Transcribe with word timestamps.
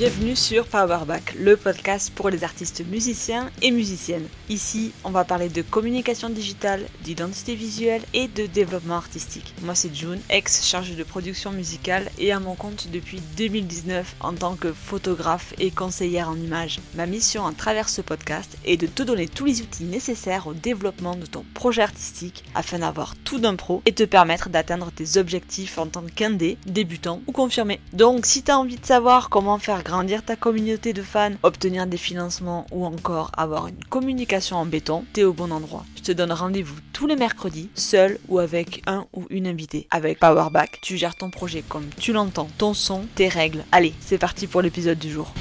bienvenue 0.00 0.34
sur 0.34 0.66
Powerback, 0.66 1.34
le 1.38 1.58
podcast 1.58 2.10
pour 2.14 2.30
les 2.30 2.42
artistes 2.42 2.82
musiciens 2.88 3.50
et 3.60 3.70
musiciennes. 3.70 4.26
Ici, 4.48 4.92
on 5.04 5.10
va 5.10 5.24
parler 5.24 5.50
de 5.50 5.60
communication 5.60 6.30
digitale, 6.30 6.86
d'identité 7.04 7.54
visuelle 7.54 8.00
et 8.14 8.26
de 8.26 8.46
développement 8.46 8.94
artistique. 8.94 9.52
Moi, 9.60 9.74
c'est 9.74 9.94
June, 9.94 10.18
ex 10.30 10.64
chargée 10.64 10.94
de 10.94 11.04
production 11.04 11.52
musicale 11.52 12.10
et 12.18 12.32
à 12.32 12.40
mon 12.40 12.54
compte 12.54 12.88
depuis 12.90 13.20
2019 13.36 14.16
en 14.20 14.32
tant 14.32 14.56
que 14.56 14.72
photographe 14.72 15.52
et 15.58 15.70
conseillère 15.70 16.30
en 16.30 16.36
images. 16.36 16.80
Ma 16.94 17.04
mission 17.04 17.46
à 17.46 17.52
travers 17.52 17.90
ce 17.90 18.00
podcast 18.00 18.56
est 18.64 18.78
de 18.78 18.86
te 18.86 19.02
donner 19.02 19.28
tous 19.28 19.44
les 19.44 19.60
outils 19.60 19.84
nécessaires 19.84 20.46
au 20.46 20.54
développement 20.54 21.14
de 21.14 21.26
ton 21.26 21.44
projet 21.52 21.82
artistique 21.82 22.44
afin 22.54 22.78
d'avoir 22.78 23.16
tout 23.16 23.38
d'un 23.38 23.54
pro 23.54 23.82
et 23.84 23.92
te 23.92 24.04
permettre 24.04 24.48
d'atteindre 24.48 24.90
tes 24.90 25.18
objectifs 25.18 25.76
en 25.76 25.88
tant 25.88 26.04
qu'indé, 26.16 26.56
débutant 26.64 27.20
ou 27.26 27.32
confirmé. 27.32 27.80
Donc, 27.92 28.24
si 28.24 28.42
tu 28.42 28.50
as 28.50 28.58
envie 28.58 28.78
de 28.78 28.86
savoir 28.86 29.28
comment 29.28 29.58
faire 29.58 29.84
grandir 29.90 30.24
ta 30.24 30.36
communauté 30.36 30.92
de 30.92 31.02
fans, 31.02 31.32
obtenir 31.42 31.88
des 31.88 31.96
financements 31.96 32.64
ou 32.70 32.86
encore 32.86 33.32
avoir 33.36 33.66
une 33.66 33.82
communication 33.88 34.56
en 34.56 34.64
béton, 34.64 35.04
t'es 35.12 35.24
au 35.24 35.32
bon 35.32 35.50
endroit. 35.50 35.84
Je 35.96 36.02
te 36.02 36.12
donne 36.12 36.30
rendez-vous 36.30 36.76
tous 36.92 37.08
les 37.08 37.16
mercredis, 37.16 37.70
seul 37.74 38.20
ou 38.28 38.38
avec 38.38 38.84
un 38.86 39.06
ou 39.12 39.24
une 39.30 39.48
invitée. 39.48 39.88
Avec 39.90 40.20
Powerback, 40.20 40.78
tu 40.80 40.96
gères 40.96 41.16
ton 41.16 41.30
projet 41.30 41.64
comme 41.68 41.88
tu 41.98 42.12
l'entends, 42.12 42.48
ton 42.56 42.72
son, 42.72 43.06
tes 43.16 43.26
règles. 43.26 43.64
Allez, 43.72 43.92
c'est 43.98 44.18
parti 44.18 44.46
pour 44.46 44.62
l'épisode 44.62 44.98
du 44.98 45.10
jour. 45.10 45.34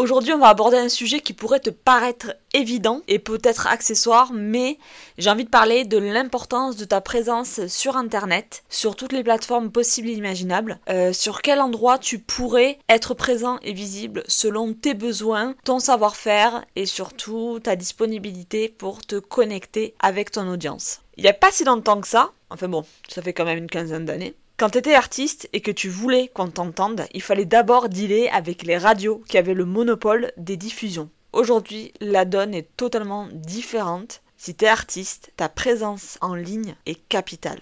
Aujourd'hui, 0.00 0.32
on 0.32 0.38
va 0.38 0.48
aborder 0.48 0.78
un 0.78 0.88
sujet 0.88 1.20
qui 1.20 1.34
pourrait 1.34 1.60
te 1.60 1.68
paraître 1.68 2.34
évident 2.54 3.02
et 3.06 3.18
peut-être 3.18 3.66
accessoire, 3.66 4.32
mais 4.32 4.78
j'ai 5.18 5.28
envie 5.28 5.44
de 5.44 5.50
parler 5.50 5.84
de 5.84 5.98
l'importance 5.98 6.76
de 6.76 6.86
ta 6.86 7.02
présence 7.02 7.66
sur 7.66 7.98
Internet, 7.98 8.62
sur 8.70 8.96
toutes 8.96 9.12
les 9.12 9.22
plateformes 9.22 9.70
possibles 9.70 10.08
et 10.08 10.14
imaginables, 10.14 10.78
euh, 10.88 11.12
sur 11.12 11.42
quel 11.42 11.60
endroit 11.60 11.98
tu 11.98 12.18
pourrais 12.18 12.78
être 12.88 13.12
présent 13.12 13.58
et 13.60 13.74
visible 13.74 14.22
selon 14.26 14.72
tes 14.72 14.94
besoins, 14.94 15.54
ton 15.64 15.80
savoir-faire 15.80 16.64
et 16.76 16.86
surtout 16.86 17.60
ta 17.62 17.76
disponibilité 17.76 18.70
pour 18.70 19.04
te 19.04 19.16
connecter 19.16 19.92
avec 20.00 20.30
ton 20.30 20.50
audience. 20.50 21.02
Il 21.18 21.24
n'y 21.24 21.28
a 21.28 21.34
pas 21.34 21.52
si 21.52 21.64
longtemps 21.64 22.00
que 22.00 22.08
ça, 22.08 22.32
enfin 22.48 22.68
bon, 22.68 22.86
ça 23.06 23.20
fait 23.20 23.34
quand 23.34 23.44
même 23.44 23.58
une 23.58 23.66
quinzaine 23.66 24.06
d'années, 24.06 24.34
quand 24.60 24.68
tu 24.68 24.76
étais 24.76 24.94
artiste 24.94 25.48
et 25.54 25.62
que 25.62 25.70
tu 25.70 25.88
voulais 25.88 26.28
qu'on 26.28 26.50
t'entende, 26.50 27.06
il 27.14 27.22
fallait 27.22 27.46
d'abord 27.46 27.88
dealer 27.88 28.28
avec 28.28 28.62
les 28.62 28.76
radios 28.76 29.22
qui 29.26 29.38
avaient 29.38 29.54
le 29.54 29.64
monopole 29.64 30.32
des 30.36 30.58
diffusions. 30.58 31.08
Aujourd'hui, 31.32 31.94
la 32.02 32.26
donne 32.26 32.52
est 32.52 32.68
totalement 32.76 33.26
différente. 33.32 34.20
Si 34.36 34.54
tu 34.54 34.66
es 34.66 34.68
artiste, 34.68 35.32
ta 35.38 35.48
présence 35.48 36.18
en 36.20 36.34
ligne 36.34 36.74
est 36.84 37.08
capitale. 37.08 37.60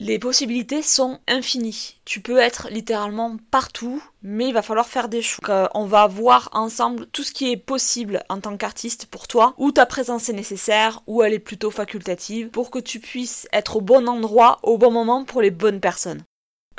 Les 0.00 0.18
possibilités 0.18 0.82
sont 0.82 1.20
infinies. 1.28 2.00
Tu 2.04 2.20
peux 2.20 2.38
être 2.38 2.66
littéralement 2.68 3.36
partout, 3.52 4.02
mais 4.22 4.48
il 4.48 4.54
va 4.54 4.62
falloir 4.62 4.88
faire 4.88 5.08
des 5.08 5.22
choix. 5.22 5.70
On 5.74 5.84
va 5.84 6.08
voir 6.08 6.48
ensemble 6.52 7.06
tout 7.12 7.22
ce 7.22 7.32
qui 7.32 7.52
est 7.52 7.58
possible 7.58 8.24
en 8.28 8.40
tant 8.40 8.56
qu'artiste 8.56 9.06
pour 9.06 9.28
toi, 9.28 9.54
où 9.56 9.70
ta 9.70 9.86
présence 9.86 10.28
est 10.28 10.32
nécessaire, 10.32 11.02
où 11.06 11.22
elle 11.22 11.34
est 11.34 11.38
plutôt 11.38 11.70
facultative, 11.70 12.48
pour 12.48 12.72
que 12.72 12.80
tu 12.80 12.98
puisses 12.98 13.46
être 13.52 13.76
au 13.76 13.80
bon 13.82 14.08
endroit, 14.08 14.58
au 14.64 14.78
bon 14.78 14.90
moment 14.90 15.24
pour 15.24 15.42
les 15.42 15.52
bonnes 15.52 15.80
personnes 15.80 16.24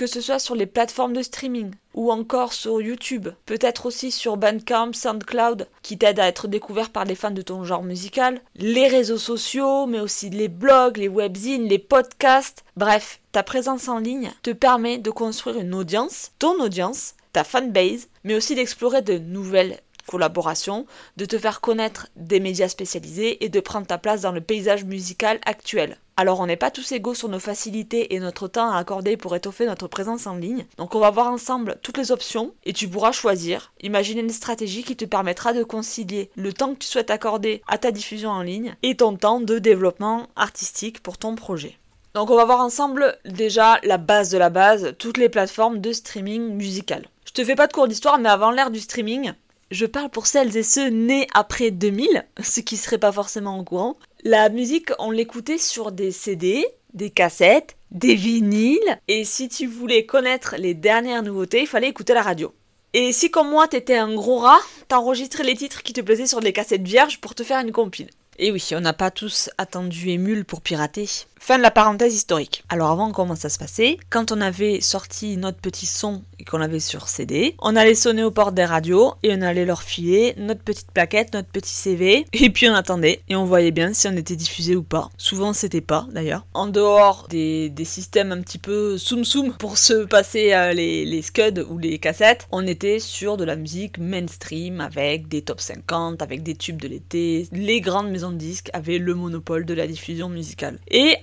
que 0.01 0.07
ce 0.07 0.19
soit 0.19 0.39
sur 0.39 0.55
les 0.55 0.65
plateformes 0.65 1.13
de 1.13 1.21
streaming 1.21 1.75
ou 1.93 2.11
encore 2.11 2.53
sur 2.53 2.81
YouTube, 2.81 3.29
peut-être 3.45 3.85
aussi 3.85 4.09
sur 4.09 4.35
Bandcamp, 4.35 4.93
SoundCloud, 4.93 5.67
qui 5.83 5.99
t'aident 5.99 6.21
à 6.21 6.27
être 6.27 6.47
découvert 6.47 6.89
par 6.89 7.05
les 7.05 7.13
fans 7.13 7.29
de 7.29 7.43
ton 7.43 7.63
genre 7.65 7.83
musical, 7.83 8.41
les 8.55 8.87
réseaux 8.87 9.19
sociaux, 9.19 9.85
mais 9.85 9.99
aussi 9.99 10.31
les 10.31 10.47
blogs, 10.47 10.97
les 10.97 11.07
webzines, 11.07 11.67
les 11.67 11.77
podcasts, 11.77 12.63
bref, 12.75 13.19
ta 13.31 13.43
présence 13.43 13.89
en 13.89 13.99
ligne 13.99 14.31
te 14.41 14.49
permet 14.49 14.97
de 14.97 15.11
construire 15.11 15.59
une 15.59 15.75
audience, 15.75 16.31
ton 16.39 16.59
audience, 16.59 17.13
ta 17.31 17.43
fanbase, 17.43 18.07
mais 18.23 18.33
aussi 18.33 18.55
d'explorer 18.55 19.03
de 19.03 19.19
nouvelles 19.19 19.81
collaboration, 20.11 20.85
de 21.17 21.25
te 21.25 21.39
faire 21.39 21.61
connaître 21.61 22.09
des 22.15 22.39
médias 22.39 22.67
spécialisés 22.67 23.43
et 23.43 23.49
de 23.49 23.59
prendre 23.59 23.87
ta 23.87 23.97
place 23.97 24.21
dans 24.21 24.31
le 24.31 24.41
paysage 24.41 24.83
musical 24.83 25.39
actuel. 25.45 25.97
Alors 26.17 26.41
on 26.41 26.45
n'est 26.45 26.57
pas 26.57 26.69
tous 26.69 26.91
égaux 26.91 27.15
sur 27.15 27.29
nos 27.29 27.39
facilités 27.39 28.13
et 28.13 28.19
notre 28.19 28.47
temps 28.47 28.69
à 28.69 28.77
accorder 28.77 29.17
pour 29.17 29.35
étoffer 29.35 29.65
notre 29.65 29.87
présence 29.87 30.27
en 30.27 30.35
ligne. 30.35 30.65
Donc 30.77 30.93
on 30.93 30.99
va 30.99 31.09
voir 31.09 31.31
ensemble 31.31 31.77
toutes 31.81 31.97
les 31.97 32.11
options 32.11 32.53
et 32.65 32.73
tu 32.73 32.87
pourras 32.87 33.13
choisir, 33.13 33.71
imaginer 33.81 34.21
une 34.21 34.29
stratégie 34.29 34.83
qui 34.83 34.95
te 34.95 35.05
permettra 35.05 35.53
de 35.53 35.63
concilier 35.63 36.29
le 36.35 36.53
temps 36.53 36.73
que 36.73 36.79
tu 36.79 36.87
souhaites 36.87 37.09
accorder 37.09 37.63
à 37.67 37.77
ta 37.77 37.91
diffusion 37.91 38.29
en 38.29 38.43
ligne 38.43 38.75
et 38.83 38.97
ton 38.97 39.15
temps 39.15 39.39
de 39.39 39.57
développement 39.57 40.27
artistique 40.35 41.01
pour 41.01 41.17
ton 41.17 41.35
projet. 41.35 41.77
Donc 42.13 42.29
on 42.29 42.35
va 42.35 42.45
voir 42.45 42.59
ensemble 42.59 43.17
déjà 43.23 43.79
la 43.83 43.97
base 43.97 44.29
de 44.29 44.37
la 44.37 44.49
base, 44.49 44.93
toutes 44.99 45.17
les 45.17 45.29
plateformes 45.29 45.79
de 45.79 45.93
streaming 45.93 46.53
musical. 46.53 47.07
Je 47.25 47.31
te 47.31 47.45
fais 47.45 47.55
pas 47.55 47.67
de 47.67 47.73
cours 47.73 47.87
d'histoire, 47.87 48.19
mais 48.19 48.27
avant 48.27 48.51
l'ère 48.51 48.69
du 48.69 48.81
streaming, 48.81 49.31
je 49.71 49.85
parle 49.85 50.09
pour 50.09 50.27
celles 50.27 50.55
et 50.57 50.63
ceux 50.63 50.89
nés 50.89 51.27
après 51.33 51.71
2000, 51.71 52.25
ce 52.43 52.59
qui 52.59 52.77
serait 52.77 52.97
pas 52.97 53.11
forcément 53.11 53.57
au 53.57 53.63
courant. 53.63 53.97
La 54.23 54.49
musique, 54.49 54.89
on 54.99 55.11
l'écoutait 55.11 55.57
sur 55.57 55.91
des 55.91 56.11
CD, 56.11 56.65
des 56.93 57.09
cassettes, 57.09 57.77
des 57.89 58.15
vinyles, 58.15 58.99
et 59.07 59.23
si 59.23 59.49
tu 59.49 59.67
voulais 59.67 60.05
connaître 60.05 60.55
les 60.57 60.73
dernières 60.73 61.23
nouveautés, 61.23 61.61
il 61.61 61.67
fallait 61.67 61.89
écouter 61.89 62.13
la 62.13 62.21
radio. 62.21 62.53
Et 62.93 63.13
si 63.13 63.31
comme 63.31 63.49
moi 63.49 63.69
t'étais 63.69 63.95
un 63.95 64.13
gros 64.13 64.39
rat, 64.39 64.59
t'enregistrais 64.89 65.43
les 65.43 65.55
titres 65.55 65.81
qui 65.81 65.93
te 65.93 66.01
plaisaient 66.01 66.27
sur 66.27 66.41
des 66.41 66.51
cassettes 66.51 66.85
vierges 66.85 67.21
pour 67.21 67.33
te 67.33 67.43
faire 67.43 67.61
une 67.61 67.71
compile. 67.71 68.09
Et 68.37 68.51
oui, 68.51 68.69
on 68.73 68.81
n'a 68.81 68.93
pas 68.93 69.11
tous 69.11 69.49
attendu 69.57 70.09
Emule 70.09 70.43
pour 70.43 70.61
pirater. 70.61 71.07
Fin 71.43 71.57
de 71.57 71.63
la 71.63 71.71
parenthèse 71.71 72.13
historique. 72.13 72.63
Alors 72.69 72.91
avant, 72.91 73.11
comment 73.11 73.35
ça 73.35 73.49
se 73.49 73.57
passait? 73.57 73.97
Quand 74.11 74.31
on 74.31 74.41
avait 74.41 74.79
sorti 74.79 75.37
notre 75.37 75.57
petit 75.57 75.87
son 75.87 76.21
et 76.37 76.43
qu'on 76.43 76.61
avait 76.61 76.79
sur 76.79 77.09
CD, 77.09 77.55
on 77.57 77.75
allait 77.75 77.95
sonner 77.95 78.23
aux 78.23 78.29
portes 78.29 78.53
des 78.53 78.63
radios 78.63 79.15
et 79.23 79.33
on 79.33 79.41
allait 79.41 79.65
leur 79.65 79.81
filer 79.81 80.35
notre 80.37 80.61
petite 80.61 80.91
plaquette, 80.91 81.33
notre 81.33 81.47
petit 81.47 81.73
CV, 81.73 82.27
et 82.33 82.51
puis 82.51 82.69
on 82.69 82.75
attendait 82.75 83.21
et 83.27 83.35
on 83.35 83.45
voyait 83.45 83.71
bien 83.71 83.91
si 83.91 84.07
on 84.07 84.15
était 84.15 84.35
diffusé 84.35 84.75
ou 84.75 84.83
pas. 84.83 85.09
Souvent 85.17 85.51
c'était 85.51 85.81
pas 85.81 86.05
d'ailleurs. 86.11 86.45
En 86.53 86.67
dehors 86.67 87.25
des, 87.27 87.73
systèmes 87.85 88.31
un 88.31 88.41
petit 88.41 88.59
peu 88.59 88.99
soum 88.99 89.25
soum 89.25 89.51
pour 89.53 89.79
se 89.79 90.05
passer 90.05 90.53
euh, 90.53 90.73
les, 90.73 91.05
les 91.05 91.23
scuds 91.23 91.65
ou 91.67 91.79
les 91.79 91.97
cassettes, 91.97 92.47
on 92.51 92.67
était 92.67 92.99
sur 92.99 93.35
de 93.35 93.45
la 93.45 93.55
musique 93.55 93.97
mainstream 93.97 94.79
avec 94.79 95.27
des 95.27 95.41
top 95.41 95.59
50, 95.59 96.21
avec 96.21 96.43
des 96.43 96.53
tubes 96.53 96.79
de 96.79 96.87
l'été. 96.87 97.47
Les 97.51 97.81
grandes 97.81 98.11
maisons 98.11 98.29
de 98.29 98.37
disques 98.37 98.69
avaient 98.73 98.99
le 98.99 99.15
monopole 99.15 99.65
de 99.65 99.73
la 99.73 99.87
diffusion 99.87 100.29
musicale. 100.29 100.77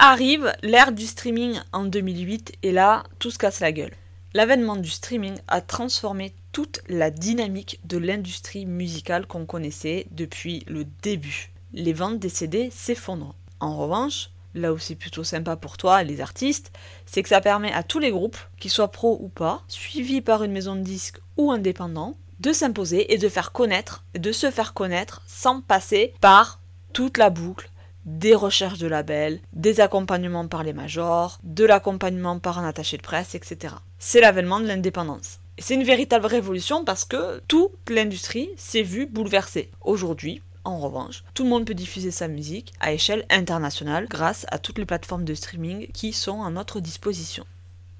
Arrive 0.09 0.55
l'ère 0.63 0.93
du 0.93 1.07
streaming 1.07 1.61
en 1.75 1.85
2008 1.85 2.55
et 2.63 2.73
là, 2.73 3.05
tout 3.19 3.31
se 3.31 3.37
casse 3.37 3.61
la 3.61 3.73
gueule. 3.73 3.93
L'avènement 4.33 4.77
du 4.77 4.89
streaming 4.89 5.37
a 5.49 5.61
transformé 5.61 6.35
toute 6.51 6.81
la 6.89 7.11
dynamique 7.11 7.79
de 7.85 7.99
l'industrie 7.99 8.65
musicale 8.65 9.27
qu'on 9.27 9.45
connaissait 9.45 10.07
depuis 10.11 10.65
le 10.67 10.87
début. 11.03 11.53
Les 11.75 11.93
ventes 11.93 12.19
des 12.19 12.31
CD 12.31 12.71
s'effondrent. 12.73 13.35
En 13.61 13.77
revanche, 13.77 14.31
là 14.55 14.73
où 14.73 14.79
c'est 14.79 14.95
plutôt 14.95 15.25
sympa 15.25 15.57
pour 15.57 15.77
toi, 15.77 16.03
les 16.03 16.23
artistes, 16.23 16.73
c'est 17.05 17.23
que 17.23 17.29
ça 17.29 17.43
permet 17.43 17.73
à 17.75 17.83
tous 17.83 17.99
les 17.99 18.11
groupes, 18.11 18.39
qu'ils 18.59 18.71
soient 18.71 18.91
pro 18.91 19.19
ou 19.21 19.29
pas, 19.29 19.63
suivis 19.69 20.23
par 20.23 20.43
une 20.43 20.53
maison 20.53 20.75
de 20.75 20.81
disques 20.81 21.21
ou 21.37 21.53
indépendants, 21.53 22.17
de 22.41 22.55
s'imposer 22.55 23.13
et 23.13 23.19
de 23.19 23.29
faire 23.29 23.53
connaître, 23.53 24.05
de 24.15 24.33
se 24.33 24.51
faire 24.51 24.73
connaître 24.73 25.21
sans 25.27 25.61
passer 25.61 26.15
par 26.23 26.61
toute 26.95 27.19
la 27.19 27.29
boucle 27.29 27.71
des 28.09 28.35
recherches 28.35 28.79
de 28.79 28.87
labels, 28.87 29.41
des 29.53 29.81
accompagnements 29.81 30.49
par 30.49 30.65
les 30.65 30.73
majors, 30.73 31.39
de 31.43 31.65
l'accompagnement 31.65 32.39
par 32.39 32.59
un 32.59 32.67
attaché 32.67 32.97
de 32.97 33.03
presse, 33.03 33.35
etc. 33.35 33.75
C'est 33.99 34.21
l'avènement 34.21 34.61
de 34.61 34.67
l'indépendance. 34.67 35.41
C'est 35.59 35.75
une 35.75 35.85
véritable 35.85 36.27
révolution 36.27 36.85
parce 36.85 37.05
que 37.05 37.41
toute 37.49 37.73
l'industrie 37.91 38.51
s'est 38.57 38.83
vue 38.83 39.07
bouleversée. 39.07 39.71
Aujourd'hui, 39.83 40.41
en 40.65 40.79
revanche, 40.79 41.25
tout 41.35 41.45
le 41.45 41.51
monde 41.51 41.67
peut 41.67 41.75
diffuser 41.75 42.11
sa 42.11 42.29
musique 42.29 42.73
à 42.81 42.93
échelle 42.93 43.27
internationale 43.31 44.07
grâce 44.09 44.47
à 44.51 44.59
toutes 44.59 44.79
les 44.79 44.87
plateformes 44.87 45.25
de 45.25 45.35
streaming 45.35 45.89
qui 45.93 46.13
sont 46.13 46.43
à 46.43 46.51
notre 46.51 46.81
disposition. 46.81 47.45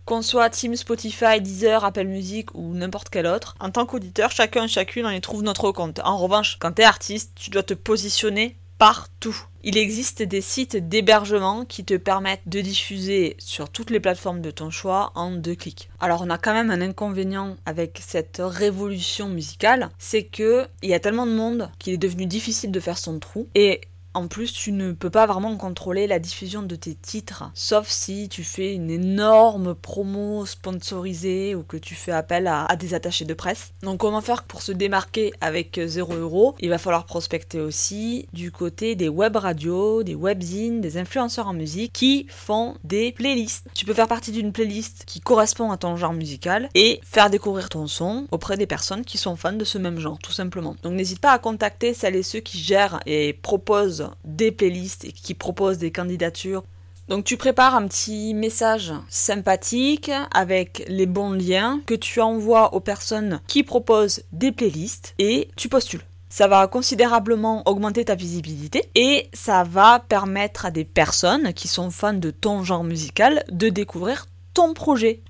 Qu'on 0.05 0.23
soit 0.23 0.51
Team 0.51 0.75
Spotify, 0.75 1.41
Deezer, 1.41 1.85
Apple 1.85 2.07
Music 2.07 2.55
ou 2.55 2.73
n'importe 2.75 3.11
quel 3.11 3.27
autre, 3.27 3.57
en 3.61 3.71
tant 3.71 3.85
qu'auditeur, 3.85 4.31
chacun 4.31 4.67
chacune 4.67 5.05
en 5.05 5.11
y 5.11 5.21
trouve 5.21 5.43
notre 5.43 5.71
compte. 5.73 6.01
En 6.05 6.17
revanche, 6.17 6.57
quand 6.59 6.73
tu 6.73 6.83
es 6.83 6.85
artiste, 6.87 7.33
tu 7.35 7.51
dois 7.51 7.63
te 7.63 7.75
positionner 7.75 8.57
partout. 8.79 9.37
Il 9.65 9.77
existe 9.77 10.23
des 10.23 10.41
sites 10.41 10.77
d'hébergement 10.77 11.65
qui 11.65 11.85
te 11.85 11.95
permettent 11.95 12.47
de 12.47 12.61
diffuser 12.61 13.37
sur 13.39 13.69
toutes 13.69 13.91
les 13.91 14.01
plateformes 14.01 14.41
de 14.41 14.53
ton 14.53 14.71
choix 14.71 15.13
en 15.17 15.33
deux 15.33 15.57
clics. 15.57 15.91
Alors 16.01 16.23
on 16.23 16.31
a 16.31 16.39
quand 16.39 16.55
même 16.55 16.71
un 16.71 16.81
inconvénient 16.81 17.57
avec 17.67 18.01
cette 18.07 18.41
révolution 18.43 19.29
musicale, 19.29 19.91
c'est 19.99 20.23
que 20.23 20.67
il 20.83 20.91
y 20.91 20.95
a 20.95 21.01
tellement 21.01 21.27
de 21.27 21.33
monde 21.33 21.71
qu'il 21.79 21.93
est 21.93 21.99
devenu 21.99 22.27
difficile 22.27 22.71
de 22.71 22.81
faire 22.81 22.99
son 22.99 23.19
trou 23.19 23.49
et 23.55 23.81
En 24.15 24.27
plus, 24.27 24.53
tu 24.53 24.73
ne 24.73 24.93
peux 24.93 25.11
pas 25.11 25.27
vraiment 25.27 25.57
contrôler 25.57 26.07
la 26.07 26.19
diffusion 26.19 26.63
de 26.63 26.75
tes 26.77 26.95
titres, 26.95 27.51
sauf 27.55 27.89
si 27.89 28.29
tu 28.29 28.43
fais 28.43 28.75
une 28.75 28.91
énorme 28.91 29.75
promo 29.75 30.47
sponsorisée 30.47 31.55
ou 31.55 31.63
que 31.63 31.77
tu 31.77 31.95
fais 31.95 32.13
appel 32.13 32.47
à, 32.47 32.67
des 32.77 32.95
attachés 32.95 33.25
de 33.25 33.35
presse. 33.35 33.73
Donc 33.83 34.01
comment 34.01 34.21
faire 34.21 34.45
pour 34.45 34.63
se 34.63 34.73
démarquer 34.73 35.33
avec 35.41 35.81
0 35.85 36.15
euros 36.15 36.55
Il 36.61 36.71
va 36.71 36.79
falloir 36.79 37.05
prospecter 37.05 37.61
aussi 37.61 38.29
du 38.33 38.51
côté 38.51 38.95
des 38.95 39.09
web 39.09 39.37
radios, 39.37 40.03
des 40.03 40.15
webzines, 40.15 40.81
des 40.81 40.97
influenceurs 40.97 41.49
en 41.49 41.55
musique 41.55 41.93
qui 41.93 42.27
font 42.29 42.77
des 42.85 43.13
playlists. 43.13 43.69
Tu 43.75 43.85
peux 43.85 43.95
faire 43.95 44.09
partie 44.09 44.33
d'une 44.33 44.53
playlist 44.53 45.05
qui 45.07 45.21
correspond 45.21 45.71
à 45.71 45.77
ton 45.77 45.97
genre 45.97 46.13
musical 46.13 46.69
et 46.75 47.01
faire 47.05 47.31
découvrir 47.31 47.69
ton 47.69 47.87
son 47.87 48.27
auprès 48.31 48.57
des 48.57 48.67
personnes 48.67 49.05
qui 49.05 49.19
sont 49.19 49.37
fans 49.37 49.53
de 49.53 49.65
ce 49.65 49.79
même 49.79 49.99
genre, 49.99 50.19
tout 50.19 50.33
simplement. 50.33 50.77
Donc 50.83 50.95
n'hésite 50.95 51.21
pas 51.21 51.33
à 51.33 51.39
contacter 51.39 51.95
celles 51.95 52.17
et 52.17 52.23
ceux 52.23 52.41
qui 52.41 52.59
gèrent 52.59 53.01
et 53.07 53.33
proposent 53.33 53.98
des 54.25 54.53
playlists 54.53 55.05
et 55.05 55.13
qui 55.13 55.35
proposent 55.35 55.79
des 55.79 55.91
candidatures. 55.91 56.65
Donc 57.09 57.25
tu 57.25 57.39
prépares 57.39 57.75
un 57.75 57.89
petit 57.89 58.35
message 58.35 58.93
sympathique 59.09 60.11
avec 60.35 60.85
les 60.89 61.07
bons 61.07 61.33
liens 61.33 61.81
que 61.87 61.95
tu 61.95 62.21
envoies 62.21 62.75
aux 62.75 62.81
personnes 62.81 63.41
qui 63.47 63.63
proposent 63.63 64.23
des 64.33 64.53
playlists 64.53 65.15
et 65.19 65.49
tu 65.57 65.69
postules. 65.71 66.05
Ça 66.29 66.47
va 66.47 66.67
considérablement 66.67 67.63
augmenter 67.67 68.05
ta 68.05 68.15
visibilité 68.15 68.91
et 68.95 69.31
ça 69.33 69.65
va 69.65 70.05
permettre 70.07 70.67
à 70.67 70.71
des 70.71 70.85
personnes 70.85 71.55
qui 71.55 71.69
sont 71.69 71.91
fans 71.91 72.13
de 72.13 72.31
ton 72.31 72.63
genre 72.63 72.85
musical 72.85 73.43
de 73.51 73.71
découvrir 73.71 74.27
ton 74.53 74.75
projet. 74.75 75.23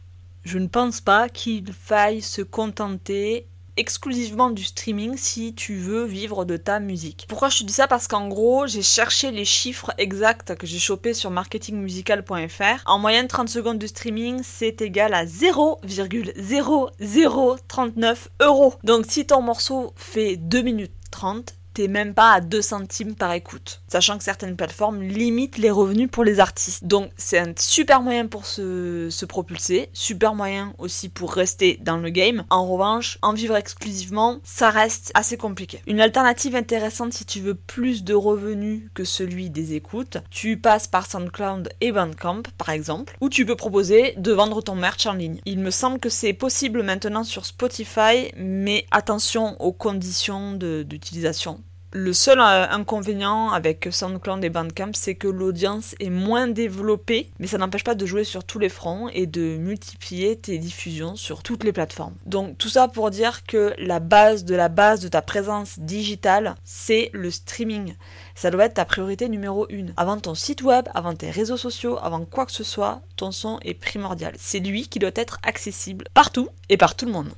Je 0.43 0.59
ne 0.59 0.67
pense 0.67 1.01
pas 1.01 1.29
qu'il 1.29 1.73
faille 1.73 2.23
se 2.23 2.43
contenter 2.43 3.47
exclusivement 3.79 4.51
du 4.51 4.65
streaming 4.65 5.17
si 5.17 5.55
tu 5.55 5.77
veux 5.77 6.05
vivre 6.05 6.45
de 6.45 6.57
ta 6.57 6.81
musique. 6.81 7.27
Pourquoi 7.29 7.49
je 7.49 7.61
te 7.61 7.65
dis 7.65 7.73
ça? 7.73 7.87
Parce 7.87 8.09
qu'en 8.09 8.27
gros, 8.29 8.67
j'ai 8.67 8.83
cherché 8.83 9.31
les 9.31 9.45
chiffres 9.45 9.93
exacts 9.99 10.57
que 10.57 10.67
j'ai 10.67 10.79
chopés 10.79 11.13
sur 11.15 11.31
marketingmusical.fr. 11.31 12.83
En 12.87 12.99
moyenne, 12.99 13.29
30 13.29 13.49
secondes 13.49 13.79
de 13.79 13.87
streaming, 13.87 14.41
c'est 14.43 14.83
égal 14.83 15.15
à 15.15 15.25
0,0039 15.25 18.17
euros. 18.43 18.75
Donc 18.83 19.07
si 19.09 19.27
ton 19.27 19.43
morceau 19.43 19.93
fait 19.97 20.37
2 20.37 20.63
minutes 20.63 20.93
30, 21.11 21.55
même 21.87 22.15
pas 22.15 22.33
à 22.33 22.41
2 22.41 22.61
centimes 22.61 23.15
par 23.15 23.33
écoute. 23.33 23.83
Sachant 23.87 24.19
que 24.19 24.25
certaines 24.25 24.57
plateformes 24.57 25.03
limitent 25.03 25.59
les 25.59 25.71
revenus 25.71 26.09
pour 26.11 26.25
les 26.25 26.41
artistes. 26.41 26.85
Donc 26.85 27.11
c'est 27.17 27.39
un 27.39 27.53
super 27.57 28.03
moyen 28.03 28.27
pour 28.27 28.47
se, 28.47 29.09
se 29.11 29.25
propulser, 29.25 29.91
super 29.93 30.35
moyen 30.35 30.75
aussi 30.79 31.09
pour 31.09 31.33
rester 31.33 31.79
dans 31.83 31.99
le 31.99 32.11
game. 32.11 32.45
En 32.51 32.67
revanche, 32.67 33.19
en 33.23 33.35
vivre 33.35 33.57
exclusivement, 33.57 34.39
ça 34.43 34.71
reste 34.71 35.13
assez 35.15 35.37
compliqué. 35.37 35.81
Une 35.87 36.01
alternative 36.01 36.57
intéressante 36.57 37.13
si 37.13 37.25
tu 37.25 37.41
veux 37.41 37.55
plus 37.55 38.03
de 38.03 38.15
revenus 38.15 38.85
que 38.95 39.05
celui 39.05 39.51
des 39.51 39.75
écoutes, 39.75 40.19
tu 40.31 40.57
passes 40.57 40.89
par 40.89 41.07
SoundCloud 41.07 41.69
et 41.81 41.93
Bandcamp 41.93 42.43
par 42.57 42.71
exemple, 42.71 43.17
où 43.21 43.29
tu 43.29 43.45
peux 43.45 43.57
proposer 43.57 44.15
de 44.17 44.33
vendre 44.33 44.63
ton 44.63 44.75
merch 44.75 45.07
en 45.07 45.13
ligne. 45.13 45.41
Il 45.45 45.59
me 45.59 45.71
semble 45.71 45.99
que 45.99 46.09
c'est 46.09 46.33
possible 46.33 46.83
maintenant 46.83 47.25
sur 47.25 47.45
Spotify, 47.45 48.33
mais 48.37 48.87
attention 48.91 49.61
aux 49.61 49.73
conditions 49.73 50.53
d'utilisation 50.55 51.61
le 51.93 52.13
seul 52.13 52.39
euh, 52.39 52.69
inconvénient 52.69 53.51
avec 53.51 53.89
SoundCloud 53.91 54.45
et 54.45 54.51
Bandcamp, 54.51 54.91
c'est 54.95 55.15
que 55.15 55.27
l'audience 55.27 55.95
est 56.01 56.11
moins 56.11 56.47
développée, 56.47 57.31
mais 57.39 57.47
ça 57.47 57.57
n'empêche 57.57 57.85
pas 57.85 57.95
de 57.95 58.05
jouer 58.05 58.25
sur 58.25 58.45
tous 58.45 58.59
les 58.59 58.69
fronts 58.69 59.09
et 59.09 59.27
de 59.27 59.57
multiplier 59.57 60.37
tes 60.37 60.59
diffusions 60.59 61.17
sur 61.17 61.43
toutes 61.43 61.65
les 61.65 61.73
plateformes. 61.73 62.15
Donc 62.27 62.59
tout 62.59 62.69
ça 62.69 62.89
pour 62.89 63.11
dire 63.11 63.45
que 63.47 63.73
la 63.79 64.01
base 64.01 64.45
de 64.45 64.55
la 64.55 64.69
base 64.69 65.01
de 65.01 65.09
ta 65.09 65.23
présence 65.23 65.79
digitale, 65.79 66.57
c'est 66.63 67.09
le 67.15 67.31
streaming. 67.31 67.95
Ça 68.35 68.51
doit 68.51 68.67
être 68.67 68.75
ta 68.75 68.85
priorité 68.85 69.29
numéro 69.31 69.67
une. 69.71 69.95
Avant 69.97 70.19
ton 70.19 70.35
site 70.35 70.63
web, 70.63 70.87
avant 70.95 71.15
tes 71.15 71.31
réseaux 71.31 71.57
sociaux, 71.57 71.99
avant 72.03 72.25
quoi 72.25 72.45
que 72.45 72.53
ce 72.53 72.65
soit, 72.65 73.01
ton 73.17 73.33
son 73.33 73.59
est 73.63 73.75
primordial. 73.75 74.35
C'est 74.39 74.61
lui 74.61 74.89
qui 74.89 74.99
doit 74.99 75.11
être 75.15 75.39
accessible 75.43 76.05
partout 76.13 76.49
et 76.69 76.77
par 76.77 76.97
tout 76.97 77.07
le 77.07 77.13
monde. 77.13 77.31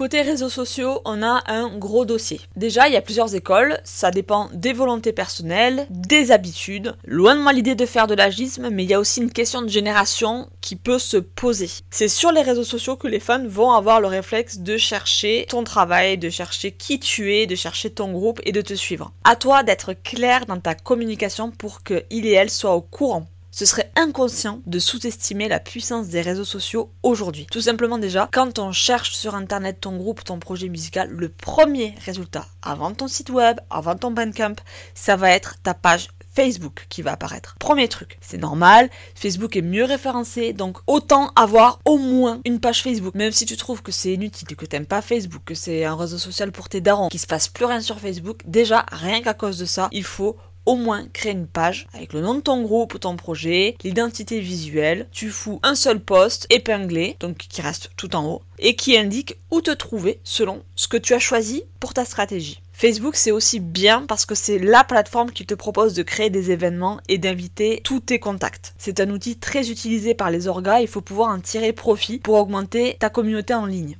Côté 0.00 0.22
réseaux 0.22 0.48
sociaux, 0.48 1.02
on 1.04 1.22
a 1.22 1.42
un 1.46 1.76
gros 1.76 2.06
dossier. 2.06 2.40
Déjà, 2.56 2.88
il 2.88 2.94
y 2.94 2.96
a 2.96 3.02
plusieurs 3.02 3.34
écoles, 3.34 3.78
ça 3.84 4.10
dépend 4.10 4.48
des 4.54 4.72
volontés 4.72 5.12
personnelles, 5.12 5.86
des 5.90 6.32
habitudes. 6.32 6.96
Loin 7.04 7.36
de 7.36 7.42
moi 7.42 7.52
l'idée 7.52 7.74
de 7.74 7.84
faire 7.84 8.06
de 8.06 8.14
l'agisme, 8.14 8.70
mais 8.70 8.84
il 8.84 8.88
y 8.88 8.94
a 8.94 8.98
aussi 8.98 9.20
une 9.20 9.30
question 9.30 9.60
de 9.60 9.68
génération 9.68 10.48
qui 10.62 10.76
peut 10.76 10.98
se 10.98 11.18
poser. 11.18 11.68
C'est 11.90 12.08
sur 12.08 12.32
les 12.32 12.40
réseaux 12.40 12.64
sociaux 12.64 12.96
que 12.96 13.08
les 13.08 13.20
fans 13.20 13.46
vont 13.46 13.72
avoir 13.72 14.00
le 14.00 14.06
réflexe 14.06 14.60
de 14.60 14.78
chercher 14.78 15.44
ton 15.50 15.64
travail, 15.64 16.16
de 16.16 16.30
chercher 16.30 16.72
qui 16.72 16.98
tu 16.98 17.34
es, 17.34 17.46
de 17.46 17.54
chercher 17.54 17.90
ton 17.90 18.10
groupe 18.10 18.40
et 18.44 18.52
de 18.52 18.62
te 18.62 18.72
suivre. 18.72 19.12
À 19.24 19.36
toi 19.36 19.64
d'être 19.64 19.92
clair 19.92 20.46
dans 20.46 20.60
ta 20.60 20.74
communication 20.74 21.50
pour 21.50 21.82
qu'il 21.82 22.24
et 22.24 22.32
elle 22.32 22.48
soient 22.48 22.74
au 22.74 22.80
courant 22.80 23.26
ce 23.50 23.66
serait 23.66 23.90
inconscient 23.96 24.60
de 24.66 24.78
sous-estimer 24.78 25.48
la 25.48 25.60
puissance 25.60 26.08
des 26.08 26.20
réseaux 26.20 26.44
sociaux 26.44 26.92
aujourd'hui. 27.02 27.46
Tout 27.50 27.60
simplement 27.60 27.98
déjà, 27.98 28.28
quand 28.32 28.58
on 28.58 28.72
cherche 28.72 29.16
sur 29.16 29.34
internet 29.34 29.78
ton 29.80 29.96
groupe, 29.96 30.24
ton 30.24 30.38
projet 30.38 30.68
musical, 30.68 31.10
le 31.10 31.28
premier 31.28 31.94
résultat, 32.04 32.46
avant 32.62 32.92
ton 32.92 33.08
site 33.08 33.30
web, 33.30 33.58
avant 33.70 33.96
ton 33.96 34.10
Bandcamp, 34.10 34.56
ça 34.94 35.16
va 35.16 35.30
être 35.30 35.56
ta 35.62 35.74
page 35.74 36.08
Facebook 36.32 36.86
qui 36.88 37.02
va 37.02 37.12
apparaître. 37.12 37.56
Premier 37.58 37.88
truc, 37.88 38.18
c'est 38.20 38.38
normal, 38.38 38.88
Facebook 39.14 39.56
est 39.56 39.62
mieux 39.62 39.84
référencé, 39.84 40.52
donc 40.52 40.78
autant 40.86 41.32
avoir 41.34 41.80
au 41.84 41.98
moins 41.98 42.40
une 42.44 42.60
page 42.60 42.82
Facebook. 42.82 43.14
Même 43.14 43.32
si 43.32 43.46
tu 43.46 43.56
trouves 43.56 43.82
que 43.82 43.92
c'est 43.92 44.14
inutile, 44.14 44.56
que 44.56 44.64
t'aimes 44.64 44.86
pas 44.86 45.02
Facebook, 45.02 45.42
que 45.44 45.54
c'est 45.54 45.84
un 45.84 45.96
réseau 45.96 46.18
social 46.18 46.52
pour 46.52 46.68
tes 46.68 46.80
darons, 46.80 47.08
qu'il 47.08 47.20
se 47.20 47.26
passe 47.26 47.48
plus 47.48 47.64
rien 47.64 47.80
sur 47.80 47.98
Facebook, 47.98 48.42
déjà 48.46 48.86
rien 48.92 49.22
qu'à 49.22 49.34
cause 49.34 49.58
de 49.58 49.64
ça, 49.64 49.88
il 49.92 50.04
faut 50.04 50.36
au 50.66 50.76
moins 50.76 51.06
créer 51.12 51.32
une 51.32 51.46
page 51.46 51.86
avec 51.94 52.12
le 52.12 52.20
nom 52.20 52.34
de 52.34 52.40
ton 52.40 52.62
groupe 52.62 52.94
ou 52.94 52.98
ton 52.98 53.16
projet, 53.16 53.76
l'identité 53.82 54.40
visuelle, 54.40 55.08
tu 55.10 55.30
fous 55.30 55.60
un 55.62 55.74
seul 55.74 56.00
post 56.00 56.46
épinglé, 56.50 57.16
donc 57.20 57.36
qui 57.36 57.62
reste 57.62 57.90
tout 57.96 58.14
en 58.16 58.26
haut, 58.26 58.42
et 58.58 58.76
qui 58.76 58.96
indique 58.96 59.38
où 59.50 59.60
te 59.60 59.70
trouver 59.70 60.20
selon 60.24 60.62
ce 60.76 60.88
que 60.88 60.96
tu 60.96 61.14
as 61.14 61.18
choisi 61.18 61.64
pour 61.80 61.94
ta 61.94 62.04
stratégie. 62.04 62.60
Facebook, 62.72 63.16
c'est 63.16 63.30
aussi 63.30 63.60
bien 63.60 64.04
parce 64.06 64.24
que 64.24 64.34
c'est 64.34 64.58
la 64.58 64.84
plateforme 64.84 65.32
qui 65.32 65.44
te 65.44 65.54
propose 65.54 65.92
de 65.92 66.02
créer 66.02 66.30
des 66.30 66.50
événements 66.50 66.98
et 67.08 67.18
d'inviter 67.18 67.82
tous 67.84 68.00
tes 68.00 68.18
contacts. 68.18 68.72
C'est 68.78 69.00
un 69.00 69.10
outil 69.10 69.36
très 69.36 69.70
utilisé 69.70 70.14
par 70.14 70.30
les 70.30 70.48
orgas, 70.48 70.80
il 70.80 70.88
faut 70.88 71.02
pouvoir 71.02 71.30
en 71.30 71.40
tirer 71.40 71.72
profit 71.72 72.18
pour 72.18 72.36
augmenter 72.36 72.96
ta 72.98 73.10
communauté 73.10 73.52
en 73.52 73.66
ligne. 73.66 73.98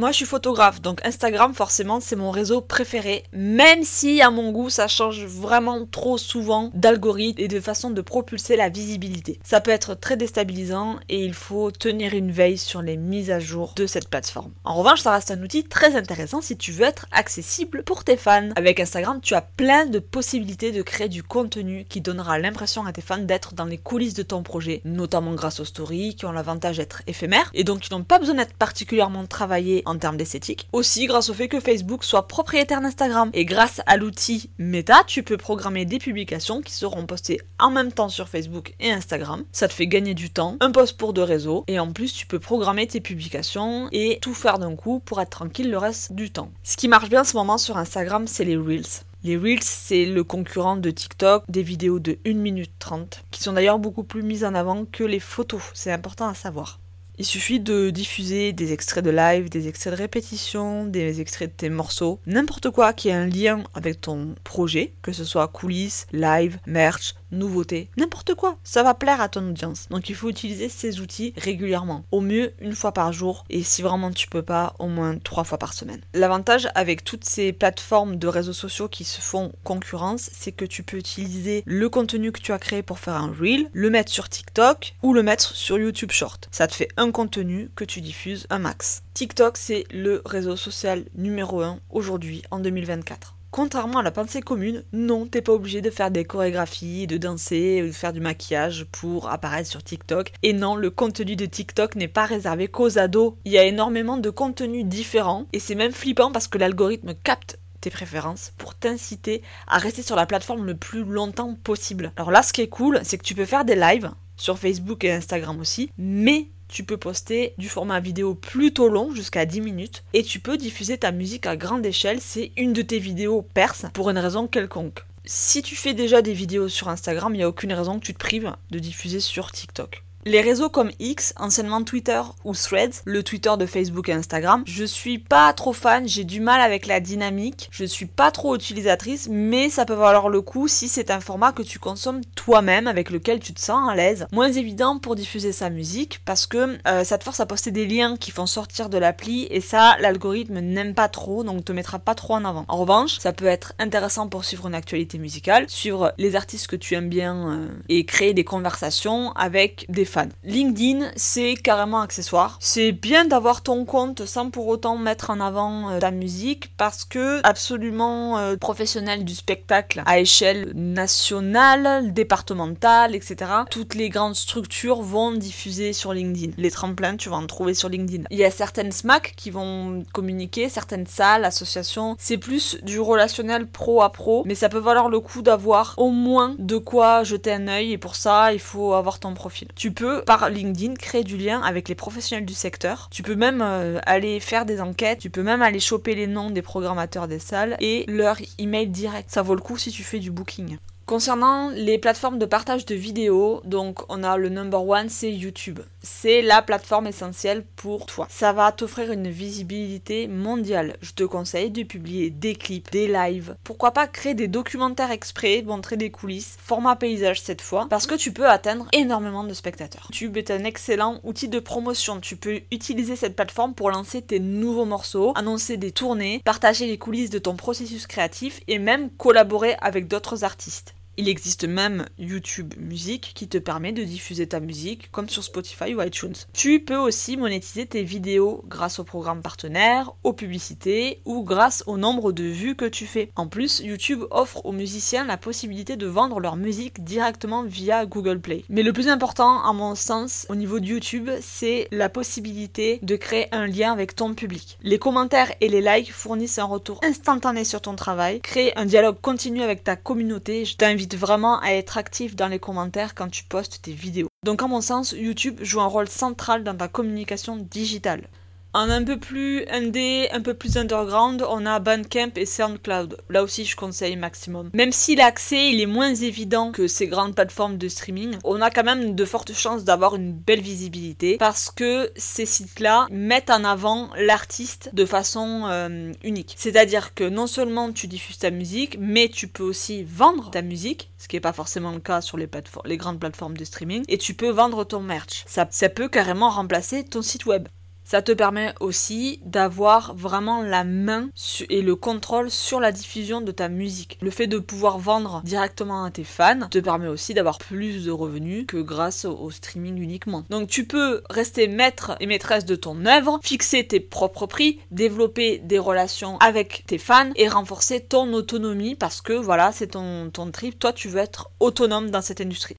Moi, 0.00 0.12
je 0.12 0.16
suis 0.16 0.24
photographe, 0.24 0.80
donc 0.80 1.04
Instagram, 1.04 1.52
forcément, 1.52 2.00
c'est 2.00 2.16
mon 2.16 2.30
réseau 2.30 2.62
préféré, 2.62 3.24
même 3.34 3.84
si, 3.84 4.22
à 4.22 4.30
mon 4.30 4.50
goût, 4.50 4.70
ça 4.70 4.88
change 4.88 5.26
vraiment 5.26 5.84
trop 5.84 6.16
souvent 6.16 6.70
d'algorithme 6.72 7.38
et 7.38 7.48
de 7.48 7.60
façon 7.60 7.90
de 7.90 8.00
propulser 8.00 8.56
la 8.56 8.70
visibilité. 8.70 9.38
Ça 9.44 9.60
peut 9.60 9.70
être 9.70 9.94
très 9.94 10.16
déstabilisant 10.16 10.96
et 11.10 11.22
il 11.22 11.34
faut 11.34 11.70
tenir 11.70 12.14
une 12.14 12.30
veille 12.30 12.56
sur 12.56 12.80
les 12.80 12.96
mises 12.96 13.30
à 13.30 13.40
jour 13.40 13.74
de 13.76 13.86
cette 13.86 14.08
plateforme. 14.08 14.52
En 14.64 14.72
revanche, 14.76 15.02
ça 15.02 15.12
reste 15.12 15.32
un 15.32 15.42
outil 15.42 15.64
très 15.64 15.94
intéressant 15.94 16.40
si 16.40 16.56
tu 16.56 16.72
veux 16.72 16.86
être 16.86 17.04
accessible 17.12 17.82
pour 17.82 18.02
tes 18.02 18.16
fans. 18.16 18.48
Avec 18.56 18.80
Instagram, 18.80 19.20
tu 19.20 19.34
as 19.34 19.42
plein 19.42 19.84
de 19.84 19.98
possibilités 19.98 20.72
de 20.72 20.80
créer 20.80 21.10
du 21.10 21.22
contenu 21.22 21.84
qui 21.86 22.00
donnera 22.00 22.38
l'impression 22.38 22.86
à 22.86 22.92
tes 22.94 23.02
fans 23.02 23.18
d'être 23.18 23.52
dans 23.52 23.66
les 23.66 23.76
coulisses 23.76 24.14
de 24.14 24.22
ton 24.22 24.42
projet, 24.42 24.80
notamment 24.86 25.34
grâce 25.34 25.60
aux 25.60 25.66
stories 25.66 26.16
qui 26.16 26.24
ont 26.24 26.32
l'avantage 26.32 26.78
d'être 26.78 27.02
éphémères 27.06 27.50
et 27.52 27.64
donc 27.64 27.80
qui 27.80 27.92
n'ont 27.92 28.02
pas 28.02 28.18
besoin 28.18 28.36
d'être 28.36 28.54
particulièrement 28.54 29.26
travaillés 29.26 29.82
en 29.90 29.98
termes 29.98 30.16
d'esthétique. 30.16 30.68
Aussi 30.72 31.06
grâce 31.06 31.28
au 31.28 31.34
fait 31.34 31.48
que 31.48 31.60
Facebook 31.60 32.04
soit 32.04 32.28
propriétaire 32.28 32.80
d'Instagram. 32.80 33.30
Et 33.34 33.44
grâce 33.44 33.80
à 33.86 33.96
l'outil 33.96 34.50
Meta, 34.58 35.02
tu 35.06 35.22
peux 35.22 35.36
programmer 35.36 35.84
des 35.84 35.98
publications 35.98 36.62
qui 36.62 36.72
seront 36.72 37.06
postées 37.06 37.40
en 37.58 37.70
même 37.70 37.92
temps 37.92 38.08
sur 38.08 38.28
Facebook 38.28 38.74
et 38.80 38.90
Instagram. 38.90 39.44
Ça 39.52 39.68
te 39.68 39.74
fait 39.74 39.86
gagner 39.86 40.14
du 40.14 40.30
temps, 40.30 40.56
un 40.60 40.70
post 40.70 40.96
pour 40.96 41.12
deux 41.12 41.22
réseaux, 41.22 41.64
et 41.66 41.78
en 41.78 41.92
plus 41.92 42.12
tu 42.12 42.26
peux 42.26 42.38
programmer 42.38 42.86
tes 42.86 43.00
publications 43.00 43.88
et 43.92 44.18
tout 44.22 44.34
faire 44.34 44.58
d'un 44.58 44.76
coup 44.76 45.00
pour 45.00 45.20
être 45.20 45.30
tranquille 45.30 45.70
le 45.70 45.78
reste 45.78 46.12
du 46.12 46.30
temps. 46.30 46.50
Ce 46.62 46.76
qui 46.76 46.88
marche 46.88 47.08
bien 47.08 47.22
en 47.22 47.24
ce 47.24 47.36
moment 47.36 47.58
sur 47.58 47.76
Instagram, 47.76 48.26
c'est 48.26 48.44
les 48.44 48.56
Reels. 48.56 49.04
Les 49.22 49.36
Reels, 49.36 49.62
c'est 49.62 50.06
le 50.06 50.24
concurrent 50.24 50.76
de 50.76 50.90
TikTok, 50.90 51.44
des 51.48 51.62
vidéos 51.62 51.98
de 51.98 52.18
1 52.26 52.34
minute 52.34 52.72
30, 52.78 53.24
qui 53.30 53.42
sont 53.42 53.52
d'ailleurs 53.52 53.78
beaucoup 53.78 54.04
plus 54.04 54.22
mises 54.22 54.44
en 54.44 54.54
avant 54.54 54.86
que 54.86 55.04
les 55.04 55.20
photos, 55.20 55.60
c'est 55.74 55.92
important 55.92 56.28
à 56.28 56.34
savoir. 56.34 56.80
Il 57.20 57.26
suffit 57.26 57.60
de 57.60 57.90
diffuser 57.90 58.54
des 58.54 58.72
extraits 58.72 59.04
de 59.04 59.10
live, 59.10 59.50
des 59.50 59.68
extraits 59.68 59.92
de 59.92 59.98
répétition, 59.98 60.86
des 60.86 61.20
extraits 61.20 61.50
de 61.50 61.54
tes 61.54 61.68
morceaux, 61.68 62.18
n'importe 62.24 62.70
quoi 62.70 62.94
qui 62.94 63.10
ait 63.10 63.12
un 63.12 63.26
lien 63.26 63.62
avec 63.74 64.00
ton 64.00 64.34
projet, 64.42 64.94
que 65.02 65.12
ce 65.12 65.26
soit 65.26 65.46
coulisses, 65.48 66.06
live, 66.14 66.58
merch, 66.66 67.14
nouveautés, 67.30 67.90
n'importe 67.98 68.34
quoi. 68.34 68.56
Ça 68.64 68.82
va 68.82 68.94
plaire 68.94 69.20
à 69.20 69.28
ton 69.28 69.50
audience. 69.50 69.86
Donc 69.90 70.08
il 70.08 70.14
faut 70.14 70.30
utiliser 70.30 70.70
ces 70.70 71.00
outils 71.00 71.34
régulièrement. 71.36 72.04
Au 72.10 72.22
mieux 72.22 72.54
une 72.58 72.74
fois 72.74 72.92
par 72.92 73.12
jour 73.12 73.44
et 73.50 73.62
si 73.62 73.82
vraiment 73.82 74.10
tu 74.10 74.26
peux 74.26 74.42
pas, 74.42 74.74
au 74.78 74.86
moins 74.86 75.18
trois 75.18 75.44
fois 75.44 75.58
par 75.58 75.74
semaine. 75.74 76.00
L'avantage 76.14 76.68
avec 76.74 77.04
toutes 77.04 77.24
ces 77.24 77.52
plateformes 77.52 78.16
de 78.16 78.28
réseaux 78.28 78.54
sociaux 78.54 78.88
qui 78.88 79.04
se 79.04 79.20
font 79.20 79.52
concurrence, 79.62 80.30
c'est 80.32 80.52
que 80.52 80.64
tu 80.64 80.82
peux 80.82 80.96
utiliser 80.96 81.62
le 81.66 81.88
contenu 81.90 82.32
que 82.32 82.40
tu 82.40 82.52
as 82.52 82.58
créé 82.58 82.82
pour 82.82 82.98
faire 82.98 83.14
un 83.14 83.30
reel, 83.30 83.68
le 83.72 83.90
mettre 83.90 84.10
sur 84.10 84.30
TikTok 84.30 84.94
ou 85.02 85.12
le 85.12 85.22
mettre 85.22 85.54
sur 85.54 85.78
YouTube 85.78 86.12
Short. 86.12 86.48
Ça 86.50 86.66
te 86.66 86.74
fait 86.74 86.88
un 86.96 87.09
contenu 87.12 87.70
que 87.74 87.84
tu 87.84 88.00
diffuses 88.00 88.46
un 88.50 88.58
max. 88.58 89.02
TikTok, 89.14 89.56
c'est 89.56 89.84
le 89.90 90.22
réseau 90.24 90.56
social 90.56 91.04
numéro 91.14 91.62
1 91.62 91.80
aujourd'hui 91.90 92.42
en 92.50 92.60
2024. 92.60 93.36
Contrairement 93.50 93.98
à 93.98 94.02
la 94.04 94.12
pensée 94.12 94.42
commune, 94.42 94.84
non, 94.92 95.26
t'es 95.26 95.42
pas 95.42 95.52
obligé 95.52 95.80
de 95.80 95.90
faire 95.90 96.12
des 96.12 96.24
chorégraphies, 96.24 97.08
de 97.08 97.16
danser, 97.16 97.82
de 97.82 97.90
faire 97.90 98.12
du 98.12 98.20
maquillage 98.20 98.86
pour 98.92 99.28
apparaître 99.28 99.68
sur 99.68 99.82
TikTok. 99.82 100.32
Et 100.44 100.52
non, 100.52 100.76
le 100.76 100.90
contenu 100.90 101.34
de 101.34 101.46
TikTok 101.46 101.96
n'est 101.96 102.06
pas 102.06 102.26
réservé 102.26 102.68
qu'aux 102.68 102.98
ados. 102.98 103.34
Il 103.44 103.50
y 103.50 103.58
a 103.58 103.64
énormément 103.64 104.18
de 104.18 104.30
contenus 104.30 104.84
différents 104.84 105.46
et 105.52 105.58
c'est 105.58 105.74
même 105.74 105.90
flippant 105.90 106.30
parce 106.30 106.46
que 106.46 106.58
l'algorithme 106.58 107.14
capte 107.24 107.58
tes 107.80 107.90
préférences 107.90 108.52
pour 108.56 108.76
t'inciter 108.76 109.42
à 109.66 109.78
rester 109.78 110.02
sur 110.02 110.14
la 110.14 110.26
plateforme 110.26 110.64
le 110.64 110.76
plus 110.76 111.02
longtemps 111.02 111.56
possible. 111.64 112.12
Alors 112.16 112.30
là, 112.30 112.44
ce 112.44 112.52
qui 112.52 112.60
est 112.60 112.68
cool, 112.68 113.00
c'est 113.02 113.18
que 113.18 113.24
tu 113.24 113.34
peux 113.34 113.46
faire 113.46 113.64
des 113.64 113.74
lives 113.74 114.12
sur 114.36 114.58
Facebook 114.58 115.02
et 115.04 115.12
Instagram 115.12 115.58
aussi, 115.60 115.90
mais 115.98 116.48
tu 116.70 116.84
peux 116.84 116.96
poster 116.96 117.54
du 117.58 117.68
format 117.68 118.00
vidéo 118.00 118.34
plutôt 118.34 118.88
long, 118.88 119.14
jusqu'à 119.14 119.44
10 119.44 119.60
minutes, 119.60 120.04
et 120.12 120.22
tu 120.22 120.40
peux 120.40 120.56
diffuser 120.56 120.98
ta 120.98 121.12
musique 121.12 121.46
à 121.46 121.56
grande 121.56 121.84
échelle 121.84 122.20
si 122.20 122.52
une 122.56 122.72
de 122.72 122.82
tes 122.82 122.98
vidéos 122.98 123.42
perce 123.42 123.86
pour 123.92 124.10
une 124.10 124.18
raison 124.18 124.46
quelconque. 124.46 125.04
Si 125.24 125.62
tu 125.62 125.76
fais 125.76 125.94
déjà 125.94 126.22
des 126.22 126.32
vidéos 126.32 126.68
sur 126.68 126.88
Instagram, 126.88 127.34
il 127.34 127.38
n'y 127.38 127.44
a 127.44 127.48
aucune 127.48 127.72
raison 127.72 127.98
que 127.98 128.04
tu 128.04 128.14
te 128.14 128.18
prives 128.18 128.54
de 128.70 128.78
diffuser 128.78 129.20
sur 129.20 129.52
TikTok. 129.52 130.02
Les 130.26 130.42
réseaux 130.42 130.68
comme 130.68 130.90
X, 130.98 131.32
anciennement 131.38 131.82
Twitter 131.82 132.20
ou 132.44 132.52
Threads, 132.52 133.00
le 133.06 133.22
Twitter 133.22 133.52
de 133.58 133.64
Facebook 133.64 134.10
et 134.10 134.12
Instagram, 134.12 134.62
je 134.66 134.84
suis 134.84 135.18
pas 135.18 135.50
trop 135.54 135.72
fan, 135.72 136.06
j'ai 136.06 136.24
du 136.24 136.40
mal 136.40 136.60
avec 136.60 136.86
la 136.86 137.00
dynamique, 137.00 137.70
je 137.72 137.86
suis 137.86 138.04
pas 138.04 138.30
trop 138.30 138.54
utilisatrice, 138.54 139.28
mais 139.30 139.70
ça 139.70 139.86
peut 139.86 139.94
valoir 139.94 140.28
le 140.28 140.42
coup 140.42 140.68
si 140.68 140.88
c'est 140.88 141.10
un 141.10 141.20
format 141.20 141.52
que 141.52 141.62
tu 141.62 141.78
consommes 141.78 142.20
toi-même, 142.34 142.86
avec 142.86 143.08
lequel 143.08 143.40
tu 143.40 143.54
te 143.54 143.60
sens 143.62 143.88
à 143.88 143.94
l'aise. 143.94 144.26
Moins 144.30 144.52
évident 144.52 144.98
pour 144.98 145.16
diffuser 145.16 145.52
sa 145.52 145.70
musique, 145.70 146.20
parce 146.26 146.46
que 146.46 146.76
euh, 146.86 147.02
ça 147.02 147.16
te 147.16 147.24
force 147.24 147.40
à 147.40 147.46
poster 147.46 147.70
des 147.70 147.86
liens 147.86 148.18
qui 148.18 148.30
font 148.30 148.44
sortir 148.44 148.90
de 148.90 148.98
l'appli, 148.98 149.46
et 149.48 149.62
ça, 149.62 149.96
l'algorithme 150.00 150.60
n'aime 150.60 150.92
pas 150.92 151.08
trop, 151.08 151.44
donc 151.44 151.64
te 151.64 151.72
mettra 151.72 151.98
pas 151.98 152.14
trop 152.14 152.34
en 152.34 152.44
avant. 152.44 152.66
En 152.68 152.76
revanche, 152.76 153.18
ça 153.20 153.32
peut 153.32 153.46
être 153.46 153.72
intéressant 153.78 154.28
pour 154.28 154.44
suivre 154.44 154.66
une 154.66 154.74
actualité 154.74 155.16
musicale, 155.16 155.64
suivre 155.70 156.12
les 156.18 156.36
artistes 156.36 156.66
que 156.66 156.76
tu 156.76 156.94
aimes 156.94 157.08
bien, 157.08 157.52
euh, 157.52 157.68
et 157.88 158.04
créer 158.04 158.34
des 158.34 158.44
conversations 158.44 159.32
avec 159.32 159.86
des 159.88 160.09
LinkedIn, 160.44 161.10
c'est 161.16 161.54
carrément 161.54 162.00
accessoire. 162.00 162.56
C'est 162.60 162.92
bien 162.92 163.24
d'avoir 163.24 163.62
ton 163.62 163.84
compte 163.84 164.24
sans 164.26 164.50
pour 164.50 164.66
autant 164.68 164.96
mettre 164.96 165.30
en 165.30 165.40
avant 165.40 165.90
euh, 165.90 165.98
ta 165.98 166.10
musique 166.10 166.72
parce 166.76 167.04
que 167.04 167.40
absolument 167.44 168.38
euh, 168.38 168.56
professionnel 168.56 169.24
du 169.24 169.34
spectacle 169.34 170.02
à 170.06 170.20
échelle 170.20 170.72
nationale, 170.74 172.12
départementale, 172.12 173.14
etc. 173.14 173.36
Toutes 173.70 173.94
les 173.94 174.08
grandes 174.08 174.34
structures 174.34 175.02
vont 175.02 175.32
diffuser 175.32 175.92
sur 175.92 176.12
LinkedIn. 176.12 176.52
Les 176.56 176.70
tremplins, 176.70 177.16
tu 177.16 177.28
vas 177.28 177.36
en 177.36 177.46
trouver 177.46 177.74
sur 177.74 177.88
LinkedIn. 177.88 178.24
Il 178.30 178.38
y 178.38 178.44
a 178.44 178.50
certaines 178.50 178.92
SMAC 178.92 179.34
qui 179.36 179.50
vont 179.50 180.04
communiquer, 180.12 180.68
certaines 180.68 181.06
salles, 181.06 181.44
associations. 181.44 182.16
C'est 182.18 182.38
plus 182.38 182.78
du 182.82 183.00
relationnel 183.00 183.66
pro 183.66 184.02
à 184.02 184.10
pro, 184.10 184.42
mais 184.46 184.54
ça 184.54 184.68
peut 184.68 184.78
valoir 184.78 185.08
le 185.08 185.20
coup 185.20 185.42
d'avoir 185.42 185.94
au 185.96 186.10
moins 186.10 186.54
de 186.58 186.76
quoi 186.78 187.24
jeter 187.24 187.52
un 187.52 187.68
œil 187.68 187.92
et 187.92 187.98
pour 187.98 188.16
ça, 188.16 188.52
il 188.52 188.60
faut 188.60 188.94
avoir 188.94 189.18
ton 189.18 189.34
profil. 189.34 189.68
Tu 189.74 189.92
peux 189.92 189.99
par 190.26 190.50
LinkedIn 190.50 190.94
créer 190.94 191.24
du 191.24 191.36
lien 191.36 191.60
avec 191.62 191.88
les 191.88 191.94
professionnels 191.94 192.46
du 192.46 192.54
secteur. 192.54 193.08
Tu 193.10 193.22
peux 193.22 193.34
même 193.34 193.60
euh, 193.62 193.98
aller 194.06 194.40
faire 194.40 194.66
des 194.66 194.80
enquêtes, 194.80 195.20
tu 195.20 195.30
peux 195.30 195.42
même 195.42 195.62
aller 195.62 195.80
choper 195.80 196.14
les 196.14 196.26
noms 196.26 196.50
des 196.50 196.62
programmateurs 196.62 197.28
des 197.28 197.38
salles 197.38 197.76
et 197.80 198.04
leur 198.08 198.36
email 198.58 198.88
direct. 198.88 199.30
Ça 199.30 199.42
vaut 199.42 199.54
le 199.54 199.60
coup 199.60 199.78
si 199.78 199.90
tu 199.90 200.02
fais 200.02 200.18
du 200.18 200.30
booking. 200.30 200.78
Concernant 201.10 201.70
les 201.70 201.98
plateformes 201.98 202.38
de 202.38 202.46
partage 202.46 202.86
de 202.86 202.94
vidéos, 202.94 203.62
donc 203.64 204.00
on 204.08 204.22
a 204.22 204.36
le 204.36 204.48
number 204.48 204.86
one, 204.86 205.08
c'est 205.08 205.32
YouTube. 205.32 205.80
C'est 206.02 206.40
la 206.40 206.62
plateforme 206.62 207.06
essentielle 207.06 207.64
pour 207.76 208.06
toi. 208.06 208.26
Ça 208.30 208.52
va 208.52 208.72
t'offrir 208.72 209.12
une 209.12 209.28
visibilité 209.28 210.28
mondiale. 210.28 210.96
Je 211.02 211.12
te 211.12 211.24
conseille 211.24 211.70
de 211.70 211.82
publier 211.82 212.30
des 212.30 212.54
clips, 212.54 212.90
des 212.90 213.06
lives. 213.06 213.56
Pourquoi 213.64 213.90
pas 213.90 214.06
créer 214.06 214.34
des 214.34 214.48
documentaires 214.48 215.10
exprès, 215.10 215.62
montrer 215.62 215.96
des 215.96 216.10
coulisses, 216.10 216.56
format 216.58 216.96
paysage 216.96 217.42
cette 217.42 217.60
fois, 217.60 217.86
parce 217.90 218.06
que 218.06 218.14
tu 218.14 218.32
peux 218.32 218.48
atteindre 218.48 218.88
énormément 218.92 219.44
de 219.44 219.52
spectateurs. 219.52 220.08
YouTube 220.10 220.36
est 220.36 220.50
un 220.50 220.64
excellent 220.64 221.20
outil 221.22 221.48
de 221.48 221.60
promotion. 221.60 222.20
Tu 222.20 222.36
peux 222.36 222.60
utiliser 222.70 223.16
cette 223.16 223.36
plateforme 223.36 223.74
pour 223.74 223.90
lancer 223.90 224.22
tes 224.22 224.40
nouveaux 224.40 224.86
morceaux, 224.86 225.32
annoncer 225.36 225.76
des 225.76 225.92
tournées, 225.92 226.40
partager 226.44 226.86
les 226.86 226.98
coulisses 226.98 227.30
de 227.30 227.38
ton 227.38 227.56
processus 227.56 228.06
créatif 228.06 228.60
et 228.68 228.78
même 228.78 229.10
collaborer 229.10 229.76
avec 229.80 230.08
d'autres 230.08 230.44
artistes. 230.44 230.94
Il 231.20 231.28
existe 231.28 231.68
même 231.68 232.06
YouTube 232.18 232.72
Music 232.78 233.32
qui 233.34 233.46
te 233.46 233.58
permet 233.58 233.92
de 233.92 234.04
diffuser 234.04 234.46
ta 234.46 234.58
musique 234.58 235.10
comme 235.10 235.28
sur 235.28 235.44
Spotify 235.44 235.94
ou 235.94 236.00
iTunes. 236.00 236.32
Tu 236.54 236.80
peux 236.80 236.96
aussi 236.96 237.36
monétiser 237.36 237.84
tes 237.84 238.02
vidéos 238.02 238.64
grâce 238.66 238.98
aux 238.98 239.04
programmes 239.04 239.42
partenaires, 239.42 240.14
aux 240.24 240.32
publicités 240.32 241.20
ou 241.26 241.44
grâce 241.44 241.84
au 241.86 241.98
nombre 241.98 242.32
de 242.32 242.44
vues 242.44 242.74
que 242.74 242.86
tu 242.86 243.04
fais. 243.04 243.30
En 243.36 243.48
plus, 243.48 243.80
YouTube 243.80 244.22
offre 244.30 244.64
aux 244.64 244.72
musiciens 244.72 245.26
la 245.26 245.36
possibilité 245.36 245.98
de 245.98 246.06
vendre 246.06 246.40
leur 246.40 246.56
musique 246.56 247.04
directement 247.04 247.64
via 247.64 248.06
Google 248.06 248.40
Play. 248.40 248.64
Mais 248.70 248.82
le 248.82 248.94
plus 248.94 249.08
important, 249.08 249.62
à 249.62 249.74
mon 249.74 249.94
sens, 249.96 250.46
au 250.48 250.54
niveau 250.54 250.80
de 250.80 250.86
YouTube, 250.86 251.28
c'est 251.42 251.86
la 251.92 252.08
possibilité 252.08 252.98
de 253.02 253.16
créer 253.16 253.54
un 253.54 253.66
lien 253.66 253.92
avec 253.92 254.16
ton 254.16 254.32
public. 254.32 254.78
Les 254.80 254.98
commentaires 254.98 255.52
et 255.60 255.68
les 255.68 255.82
likes 255.82 256.12
fournissent 256.12 256.58
un 256.58 256.64
retour 256.64 256.98
instantané 257.04 257.66
sur 257.66 257.82
ton 257.82 257.94
travail, 257.94 258.40
créer 258.40 258.74
un 258.78 258.86
dialogue 258.86 259.20
continu 259.20 259.60
avec 259.60 259.84
ta 259.84 259.96
communauté. 259.96 260.64
Je 260.64 260.76
t'invite 260.76 261.09
vraiment 261.16 261.60
à 261.60 261.70
être 261.70 261.98
actif 261.98 262.36
dans 262.36 262.48
les 262.48 262.58
commentaires 262.58 263.14
quand 263.14 263.28
tu 263.28 263.44
postes 263.44 263.82
tes 263.82 263.92
vidéos. 263.92 264.28
Donc 264.44 264.62
à 264.62 264.66
mon 264.66 264.80
sens, 264.80 265.12
YouTube 265.12 265.58
joue 265.62 265.80
un 265.80 265.86
rôle 265.86 266.08
central 266.08 266.64
dans 266.64 266.76
ta 266.76 266.88
communication 266.88 267.56
digitale. 267.56 268.28
En 268.72 268.88
un 268.88 269.02
peu 269.02 269.18
plus 269.18 269.64
indé, 269.68 270.28
un 270.30 270.40
peu 270.40 270.54
plus 270.54 270.76
underground, 270.76 271.44
on 271.48 271.66
a 271.66 271.80
Bandcamp 271.80 272.30
et 272.36 272.46
SoundCloud. 272.46 273.16
Là 273.28 273.42
aussi, 273.42 273.64
je 273.64 273.74
conseille 273.74 274.14
maximum. 274.14 274.70
Même 274.74 274.92
si 274.92 275.16
l'accès 275.16 275.70
il 275.70 275.80
est 275.80 275.86
moins 275.86 276.14
évident 276.14 276.70
que 276.70 276.86
ces 276.86 277.08
grandes 277.08 277.34
plateformes 277.34 277.78
de 277.78 277.88
streaming, 277.88 278.36
on 278.44 278.60
a 278.60 278.70
quand 278.70 278.84
même 278.84 279.16
de 279.16 279.24
fortes 279.24 279.54
chances 279.54 279.82
d'avoir 279.82 280.14
une 280.14 280.32
belle 280.32 280.60
visibilité 280.60 281.36
parce 281.36 281.68
que 281.68 282.12
ces 282.14 282.46
sites-là 282.46 283.08
mettent 283.10 283.50
en 283.50 283.64
avant 283.64 284.10
l'artiste 284.16 284.90
de 284.92 285.04
façon 285.04 285.64
euh, 285.66 286.12
unique. 286.22 286.54
C'est-à-dire 286.56 287.12
que 287.14 287.28
non 287.28 287.48
seulement 287.48 287.92
tu 287.92 288.06
diffuses 288.06 288.38
ta 288.38 288.52
musique, 288.52 288.96
mais 289.00 289.28
tu 289.28 289.48
peux 289.48 289.64
aussi 289.64 290.04
vendre 290.04 290.48
ta 290.52 290.62
musique, 290.62 291.10
ce 291.18 291.26
qui 291.26 291.34
n'est 291.34 291.40
pas 291.40 291.52
forcément 291.52 291.90
le 291.90 291.98
cas 291.98 292.20
sur 292.20 292.36
les, 292.36 292.48
les 292.84 292.96
grandes 292.96 293.18
plateformes 293.18 293.56
de 293.56 293.64
streaming, 293.64 294.04
et 294.06 294.16
tu 294.16 294.34
peux 294.34 294.50
vendre 294.50 294.84
ton 294.84 295.00
merch. 295.00 295.42
Ça, 295.46 295.66
ça 295.72 295.88
peut 295.88 296.08
carrément 296.08 296.50
remplacer 296.50 297.02
ton 297.02 297.22
site 297.22 297.46
web. 297.46 297.66
Ça 298.10 298.22
te 298.22 298.32
permet 298.32 298.74
aussi 298.80 299.38
d'avoir 299.44 300.16
vraiment 300.16 300.62
la 300.62 300.82
main 300.82 301.30
et 301.68 301.80
le 301.80 301.94
contrôle 301.94 302.50
sur 302.50 302.80
la 302.80 302.90
diffusion 302.90 303.40
de 303.40 303.52
ta 303.52 303.68
musique. 303.68 304.18
Le 304.20 304.32
fait 304.32 304.48
de 304.48 304.58
pouvoir 304.58 304.98
vendre 304.98 305.42
directement 305.44 306.02
à 306.02 306.10
tes 306.10 306.24
fans 306.24 306.66
te 306.68 306.80
permet 306.80 307.06
aussi 307.06 307.34
d'avoir 307.34 307.58
plus 307.58 308.04
de 308.04 308.10
revenus 308.10 308.64
que 308.66 308.78
grâce 308.78 309.26
au 309.26 309.52
streaming 309.52 309.96
uniquement. 310.02 310.44
Donc 310.50 310.68
tu 310.68 310.88
peux 310.88 311.22
rester 311.30 311.68
maître 311.68 312.16
et 312.18 312.26
maîtresse 312.26 312.64
de 312.64 312.74
ton 312.74 313.06
œuvre, 313.06 313.38
fixer 313.44 313.86
tes 313.86 314.00
propres 314.00 314.46
prix, 314.46 314.80
développer 314.90 315.58
des 315.58 315.78
relations 315.78 316.36
avec 316.38 316.82
tes 316.88 316.98
fans 316.98 317.30
et 317.36 317.46
renforcer 317.46 318.00
ton 318.00 318.32
autonomie 318.32 318.96
parce 318.96 319.20
que 319.20 319.34
voilà, 319.34 319.70
c'est 319.70 319.92
ton, 319.92 320.30
ton 320.30 320.50
trip. 320.50 320.80
Toi, 320.80 320.92
tu 320.92 321.06
veux 321.06 321.20
être 321.20 321.52
autonome 321.60 322.10
dans 322.10 322.22
cette 322.22 322.40
industrie. 322.40 322.74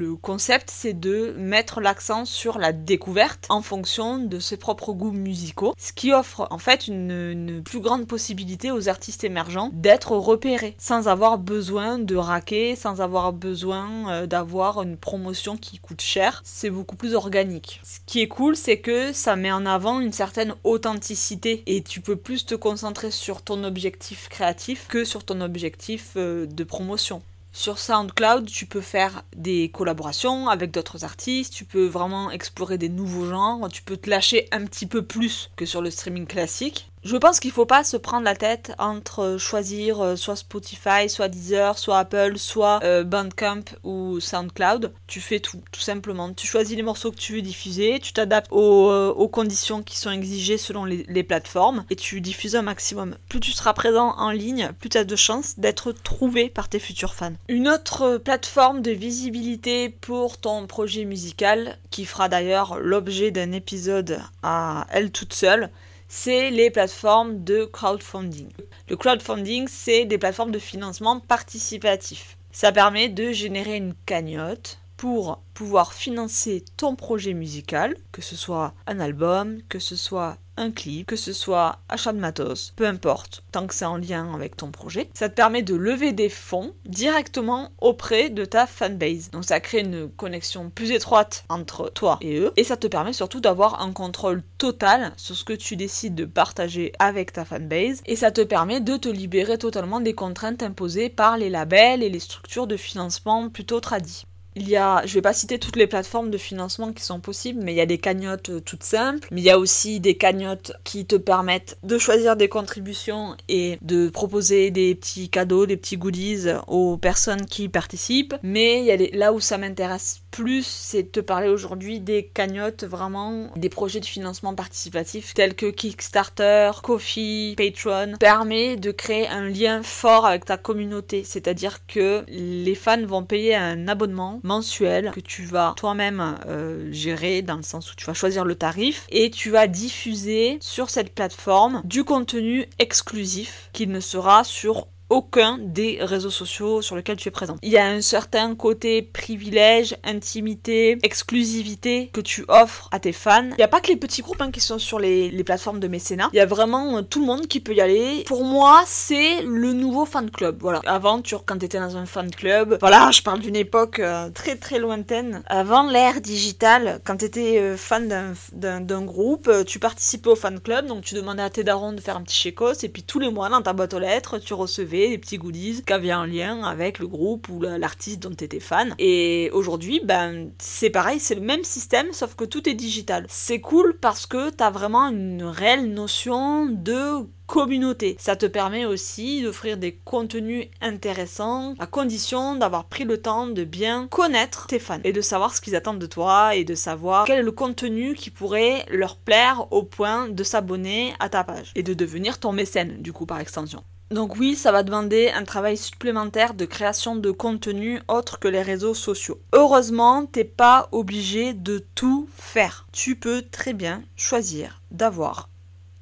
Le 0.00 0.16
concept, 0.16 0.72
c'est 0.72 0.92
de 0.92 1.36
mettre 1.38 1.80
l'accent 1.80 2.24
sur 2.24 2.58
la 2.58 2.72
découverte 2.72 3.46
en 3.48 3.62
fonction 3.62 4.18
de 4.18 4.40
ses 4.40 4.56
propres 4.56 4.92
goûts 4.92 5.12
musicaux, 5.12 5.72
ce 5.78 5.92
qui 5.92 6.12
offre 6.12 6.48
en 6.50 6.58
fait 6.58 6.88
une, 6.88 7.62
plus 7.64 7.78
grande 7.78 8.08
possibilité 8.08 8.72
aux 8.72 8.88
artistes 8.88 9.22
émergents 9.22 9.70
d'être 9.72 10.10
repérés 10.16 10.74
sans 10.78 11.06
avoir 11.06 11.38
besoin 11.38 12.00
de 12.00 12.16
raquer, 12.16 12.74
sans 12.74 13.00
avoir 13.00 13.32
besoin 13.32 14.10
euh, 14.10 14.26
d'avoir 14.26 14.82
une 14.82 14.96
promotion 14.96 15.56
qui 15.56 15.78
coûte 15.78 16.00
cher. 16.00 16.42
C'est 16.44 16.70
beaucoup 16.70 16.96
plus 16.96 17.14
organique. 17.14 17.80
Ce 17.84 18.00
qui 18.04 18.20
est 18.20 18.26
cool, 18.26 18.56
c'est 18.56 18.80
que 18.80 19.12
ça 19.12 19.36
met 19.36 19.52
en 19.52 19.64
avant 19.64 20.00
une 20.00 20.10
certaine 20.10 20.56
authenticité 20.64 21.62
et 21.66 21.84
tu 21.84 22.00
peux 22.00 22.16
plus 22.16 22.46
te 22.46 22.56
concentrer 22.56 23.12
sur 23.12 23.42
ton 23.42 23.62
objectif 23.62 24.28
créatif 24.28 24.88
que 24.88 25.04
sur 25.04 25.22
ton 25.22 25.40
objectif 25.40 26.14
euh, 26.16 26.46
de 26.46 26.64
promotion. 26.64 27.22
Sur 27.56 27.78
SoundCloud, 27.78 28.46
tu 28.46 28.66
peux 28.66 28.80
faire 28.80 29.22
des 29.36 29.70
collaborations 29.70 30.48
avec 30.48 30.72
d'autres 30.72 31.04
artistes, 31.04 31.54
tu 31.54 31.64
peux 31.64 31.86
vraiment 31.86 32.32
explorer 32.32 32.78
des 32.78 32.88
nouveaux 32.88 33.26
genres, 33.26 33.68
tu 33.68 33.80
peux 33.80 33.96
te 33.96 34.10
lâcher 34.10 34.48
un 34.50 34.64
petit 34.64 34.86
peu 34.86 35.02
plus 35.02 35.52
que 35.54 35.64
sur 35.64 35.80
le 35.80 35.90
streaming 35.92 36.26
classique. 36.26 36.90
Je 37.04 37.18
pense 37.18 37.38
qu'il 37.38 37.50
faut 37.50 37.66
pas 37.66 37.84
se 37.84 37.98
prendre 37.98 38.24
la 38.24 38.34
tête 38.34 38.72
entre 38.78 39.36
choisir 39.38 40.00
euh, 40.00 40.16
soit 40.16 40.36
Spotify, 40.36 41.10
soit 41.10 41.28
Deezer, 41.28 41.78
soit 41.78 41.98
Apple, 41.98 42.38
soit 42.38 42.80
euh, 42.82 43.04
Bandcamp 43.04 43.64
ou 43.82 44.20
SoundCloud. 44.20 44.90
Tu 45.06 45.20
fais 45.20 45.38
tout, 45.38 45.60
tout 45.70 45.82
simplement. 45.82 46.32
Tu 46.32 46.46
choisis 46.46 46.74
les 46.74 46.82
morceaux 46.82 47.10
que 47.10 47.18
tu 47.18 47.34
veux 47.34 47.42
diffuser, 47.42 48.00
tu 48.00 48.14
t'adaptes 48.14 48.50
aux, 48.50 48.88
euh, 48.88 49.28
conditions 49.28 49.82
qui 49.82 49.98
sont 49.98 50.12
exigées 50.12 50.56
selon 50.56 50.86
les, 50.86 51.04
les, 51.08 51.22
plateformes 51.22 51.84
et 51.90 51.96
tu 51.96 52.22
diffuses 52.22 52.56
un 52.56 52.62
maximum. 52.62 53.16
Plus 53.28 53.40
tu 53.40 53.52
seras 53.52 53.74
présent 53.74 54.14
en 54.16 54.30
ligne, 54.30 54.70
plus 54.78 54.88
tu 54.88 54.96
as 54.96 55.04
de 55.04 55.16
chances 55.16 55.58
d'être 55.58 55.92
trouvé 55.92 56.48
par 56.48 56.70
tes 56.70 56.78
futurs 56.78 57.14
fans. 57.14 57.32
Une 57.48 57.68
autre 57.68 58.16
plateforme 58.16 58.80
de 58.80 58.92
visibilité 58.92 59.90
pour 59.90 60.38
ton 60.38 60.66
projet 60.66 61.04
musical, 61.04 61.76
qui 61.90 62.06
fera 62.06 62.30
d'ailleurs 62.30 62.78
l'objet 62.78 63.30
d'un 63.30 63.52
épisode 63.52 64.20
à 64.42 64.86
elle 64.90 65.10
toute 65.10 65.34
seule, 65.34 65.70
c'est 66.08 66.50
les 66.50 66.70
plateformes 66.70 67.44
de 67.44 67.64
crowdfunding. 67.64 68.48
Le 68.88 68.96
crowdfunding, 68.96 69.66
c'est 69.68 70.04
des 70.04 70.18
plateformes 70.18 70.50
de 70.50 70.58
financement 70.58 71.20
participatif. 71.20 72.36
Ça 72.52 72.72
permet 72.72 73.08
de 73.08 73.32
générer 73.32 73.76
une 73.76 73.94
cagnotte 74.06 74.78
pour 74.96 75.42
pouvoir 75.54 75.92
financer 75.92 76.64
ton 76.76 76.96
projet 76.96 77.34
musical, 77.34 77.96
que 78.12 78.22
ce 78.22 78.36
soit 78.36 78.74
un 78.86 79.00
album, 79.00 79.58
que 79.68 79.78
ce 79.78 79.96
soit 79.96 80.38
un 80.56 80.70
clip, 80.70 81.06
que 81.06 81.16
ce 81.16 81.32
soit 81.32 81.78
achat 81.88 82.12
de 82.12 82.18
matos, 82.18 82.72
peu 82.76 82.86
importe, 82.86 83.42
tant 83.52 83.66
que 83.66 83.74
c'est 83.74 83.84
en 83.84 83.96
lien 83.96 84.32
avec 84.34 84.56
ton 84.56 84.70
projet. 84.70 85.10
Ça 85.14 85.28
te 85.28 85.34
permet 85.34 85.62
de 85.62 85.74
lever 85.74 86.12
des 86.12 86.28
fonds 86.28 86.74
directement 86.86 87.70
auprès 87.80 88.30
de 88.30 88.44
ta 88.44 88.66
fanbase. 88.66 89.30
Donc 89.30 89.44
ça 89.44 89.60
crée 89.60 89.80
une 89.80 90.08
connexion 90.08 90.70
plus 90.70 90.92
étroite 90.92 91.44
entre 91.48 91.90
toi 91.90 92.18
et 92.20 92.38
eux. 92.38 92.52
Et 92.56 92.64
ça 92.64 92.76
te 92.76 92.86
permet 92.86 93.12
surtout 93.12 93.40
d'avoir 93.40 93.82
un 93.82 93.92
contrôle 93.92 94.42
total 94.58 95.12
sur 95.16 95.34
ce 95.34 95.44
que 95.44 95.52
tu 95.52 95.76
décides 95.76 96.14
de 96.14 96.24
partager 96.24 96.92
avec 96.98 97.32
ta 97.32 97.44
fanbase. 97.44 98.02
Et 98.06 98.16
ça 98.16 98.30
te 98.30 98.42
permet 98.42 98.80
de 98.80 98.96
te 98.96 99.08
libérer 99.08 99.58
totalement 99.58 100.00
des 100.00 100.14
contraintes 100.14 100.62
imposées 100.62 101.08
par 101.08 101.36
les 101.36 101.50
labels 101.50 102.02
et 102.02 102.10
les 102.10 102.20
structures 102.20 102.66
de 102.66 102.76
financement 102.76 103.48
plutôt 103.48 103.80
tradies. 103.80 104.24
Il 104.56 104.68
y 104.68 104.76
a, 104.76 105.04
je 105.04 105.14
vais 105.14 105.22
pas 105.22 105.32
citer 105.32 105.58
toutes 105.58 105.76
les 105.76 105.86
plateformes 105.86 106.30
de 106.30 106.38
financement 106.38 106.92
qui 106.92 107.02
sont 107.02 107.20
possibles, 107.20 107.60
mais 107.62 107.72
il 107.72 107.76
y 107.76 107.80
a 107.80 107.86
des 107.86 107.98
cagnottes 107.98 108.50
euh, 108.50 108.60
toutes 108.60 108.84
simples, 108.84 109.26
mais 109.32 109.40
il 109.40 109.44
y 109.44 109.50
a 109.50 109.58
aussi 109.58 109.98
des 109.98 110.16
cagnottes 110.16 110.72
qui 110.84 111.06
te 111.06 111.16
permettent 111.16 111.76
de 111.82 111.98
choisir 111.98 112.36
des 112.36 112.48
contributions 112.48 113.36
et 113.48 113.78
de 113.82 114.08
proposer 114.08 114.70
des 114.70 114.94
petits 114.94 115.28
cadeaux, 115.28 115.66
des 115.66 115.76
petits 115.76 115.96
goodies 115.96 116.46
aux 116.68 116.96
personnes 116.96 117.46
qui 117.46 117.68
participent. 117.68 118.34
Mais 118.42 118.80
il 118.80 118.86
y 118.86 118.92
a 118.92 119.16
là 119.16 119.32
où 119.32 119.40
ça 119.40 119.58
m'intéresse 119.58 120.20
plus, 120.30 120.66
c'est 120.66 121.04
de 121.04 121.08
te 121.08 121.20
parler 121.20 121.48
aujourd'hui 121.48 122.00
des 122.00 122.24
cagnottes 122.34 122.84
vraiment, 122.84 123.50
des 123.56 123.68
projets 123.68 124.00
de 124.00 124.04
financement 124.04 124.54
participatif 124.54 125.32
tels 125.34 125.54
que 125.54 125.66
Kickstarter, 125.66 126.72
Kofi, 126.82 127.54
Patreon, 127.56 128.16
permet 128.18 128.76
de 128.76 128.90
créer 128.90 129.28
un 129.28 129.48
lien 129.48 129.82
fort 129.82 130.26
avec 130.26 130.44
ta 130.44 130.56
communauté. 130.56 131.22
C'est-à-dire 131.24 131.86
que 131.86 132.24
les 132.28 132.74
fans 132.74 133.06
vont 133.06 133.22
payer 133.24 133.54
un 133.54 133.86
abonnement 133.88 134.40
mensuel 134.44 135.10
que 135.10 135.20
tu 135.20 135.44
vas 135.44 135.74
toi-même 135.76 136.36
euh, 136.46 136.92
gérer 136.92 137.42
dans 137.42 137.56
le 137.56 137.62
sens 137.62 137.90
où 137.90 137.96
tu 137.96 138.04
vas 138.04 138.14
choisir 138.14 138.44
le 138.44 138.54
tarif 138.54 139.06
et 139.10 139.30
tu 139.30 139.50
vas 139.50 139.66
diffuser 139.66 140.58
sur 140.60 140.90
cette 140.90 141.14
plateforme 141.14 141.80
du 141.84 142.04
contenu 142.04 142.66
exclusif 142.78 143.70
qui 143.72 143.86
ne 143.86 144.00
sera 144.00 144.44
sur 144.44 144.86
aucun 145.14 145.58
des 145.60 145.98
réseaux 146.00 146.30
sociaux 146.30 146.82
sur 146.82 146.96
lesquels 146.96 147.16
tu 147.16 147.28
es 147.28 147.30
présent. 147.30 147.56
Il 147.62 147.70
y 147.70 147.78
a 147.78 147.86
un 147.86 148.00
certain 148.00 148.56
côté 148.56 149.00
privilège, 149.00 149.96
intimité, 150.02 150.98
exclusivité 151.04 152.10
que 152.12 152.20
tu 152.20 152.44
offres 152.48 152.88
à 152.90 152.98
tes 152.98 153.12
fans. 153.12 153.50
Il 153.50 153.56
n'y 153.56 153.62
a 153.62 153.68
pas 153.68 153.80
que 153.80 153.88
les 153.88 153.96
petits 153.96 154.22
groupes 154.22 154.40
hein, 154.40 154.50
qui 154.50 154.58
sont 154.58 154.78
sur 154.78 154.98
les, 154.98 155.30
plateformes 155.44 155.78
de 155.78 155.86
mécénat. 155.88 156.30
Il 156.32 156.36
y 156.36 156.40
a 156.40 156.46
vraiment 156.46 156.96
euh, 156.96 157.02
tout 157.02 157.20
le 157.20 157.26
monde 157.26 157.46
qui 157.46 157.60
peut 157.60 157.74
y 157.74 157.80
aller. 157.80 158.24
Pour 158.26 158.44
moi, 158.44 158.82
c'est 158.86 159.42
le 159.42 159.72
nouveau 159.72 160.04
fan 160.04 160.30
club. 160.30 160.56
Voilà. 160.60 160.80
Avant, 160.86 161.20
tu, 161.20 161.36
quand 161.44 161.58
tu 161.58 161.66
étais 161.66 161.78
dans 161.78 161.96
un 161.96 162.06
fan 162.06 162.30
club, 162.30 162.78
voilà, 162.80 163.10
je 163.12 163.22
parle 163.22 163.40
d'une 163.40 163.54
époque 163.56 164.00
euh, 164.00 164.30
très 164.30 164.56
très 164.56 164.80
lointaine. 164.80 165.42
Avant 165.46 165.88
l'ère 165.88 166.20
digitale, 166.22 167.00
quand 167.04 167.18
tu 167.18 167.26
étais 167.26 167.58
euh, 167.58 167.76
fan 167.76 168.34
d'un 168.52 169.02
groupe, 169.02 169.50
tu 169.66 169.78
participais 169.78 170.30
au 170.30 170.36
fan 170.36 170.58
club, 170.58 170.86
donc 170.86 171.04
tu 171.04 171.14
demandais 171.14 171.42
à 171.42 171.50
tes 171.50 171.62
darons 171.62 171.92
de 171.92 172.00
faire 172.00 172.16
un 172.16 172.22
petit 172.22 172.36
chécos, 172.36 172.82
et 172.82 172.88
puis 172.88 173.02
tous 173.02 173.20
les 173.20 173.30
mois, 173.30 173.48
dans 173.48 173.62
ta 173.62 173.74
boîte 173.74 173.94
aux 173.94 173.98
lettres, 173.98 174.38
tu 174.38 174.54
recevais 174.54 175.03
des 175.08 175.18
petits 175.18 175.38
goodies 175.38 175.82
qui 175.86 175.92
avaient 175.92 176.10
un 176.10 176.26
lien 176.26 176.62
avec 176.62 176.98
le 176.98 177.06
groupe 177.06 177.48
ou 177.48 177.60
l'artiste 177.60 178.20
dont 178.20 178.34
tu 178.34 178.44
étais 178.44 178.60
fan. 178.60 178.94
Et 178.98 179.50
aujourd'hui, 179.52 180.00
ben, 180.04 180.50
c'est 180.58 180.90
pareil, 180.90 181.20
c'est 181.20 181.34
le 181.34 181.40
même 181.40 181.64
système, 181.64 182.12
sauf 182.12 182.34
que 182.34 182.44
tout 182.44 182.68
est 182.68 182.74
digital. 182.74 183.26
C'est 183.28 183.60
cool 183.60 183.96
parce 184.00 184.26
que 184.26 184.50
tu 184.50 184.62
as 184.62 184.70
vraiment 184.70 185.08
une 185.08 185.44
réelle 185.44 185.92
notion 185.92 186.66
de 186.66 187.26
communauté. 187.46 188.16
Ça 188.18 188.36
te 188.36 188.46
permet 188.46 188.84
aussi 188.86 189.42
d'offrir 189.42 189.76
des 189.76 189.94
contenus 190.04 190.66
intéressants 190.80 191.74
à 191.78 191.86
condition 191.86 192.56
d'avoir 192.56 192.86
pris 192.86 193.04
le 193.04 193.20
temps 193.20 193.46
de 193.46 193.64
bien 193.64 194.08
connaître 194.08 194.66
tes 194.66 194.78
fans 194.78 195.00
et 195.04 195.12
de 195.12 195.20
savoir 195.20 195.54
ce 195.54 195.60
qu'ils 195.60 195.76
attendent 195.76 195.98
de 195.98 196.06
toi 196.06 196.54
et 196.54 196.64
de 196.64 196.74
savoir 196.74 197.26
quel 197.26 197.40
est 197.40 197.42
le 197.42 197.52
contenu 197.52 198.14
qui 198.14 198.30
pourrait 198.30 198.86
leur 198.90 199.16
plaire 199.16 199.66
au 199.72 199.82
point 199.82 200.28
de 200.28 200.42
s'abonner 200.42 201.14
à 201.20 201.28
ta 201.28 201.44
page 201.44 201.72
et 201.74 201.82
de 201.82 201.94
devenir 201.94 202.40
ton 202.40 202.52
mécène 202.52 203.02
du 203.02 203.12
coup 203.12 203.26
par 203.26 203.40
extension. 203.40 203.84
Donc 204.10 204.36
oui, 204.36 204.54
ça 204.54 204.70
va 204.70 204.82
demander 204.82 205.30
un 205.30 205.44
travail 205.44 205.76
supplémentaire 205.76 206.54
de 206.54 206.66
création 206.66 207.16
de 207.16 207.30
contenu 207.30 208.00
autre 208.06 208.38
que 208.38 208.48
les 208.48 208.62
réseaux 208.62 208.94
sociaux. 208.94 209.40
Heureusement, 209.52 210.26
t'es 210.26 210.44
pas 210.44 210.88
obligé 210.92 211.54
de 211.54 211.84
tout 211.94 212.28
faire. 212.36 212.86
Tu 212.92 213.16
peux 213.16 213.42
très 213.42 213.72
bien 213.72 214.02
choisir 214.16 214.82
d'avoir 214.90 215.48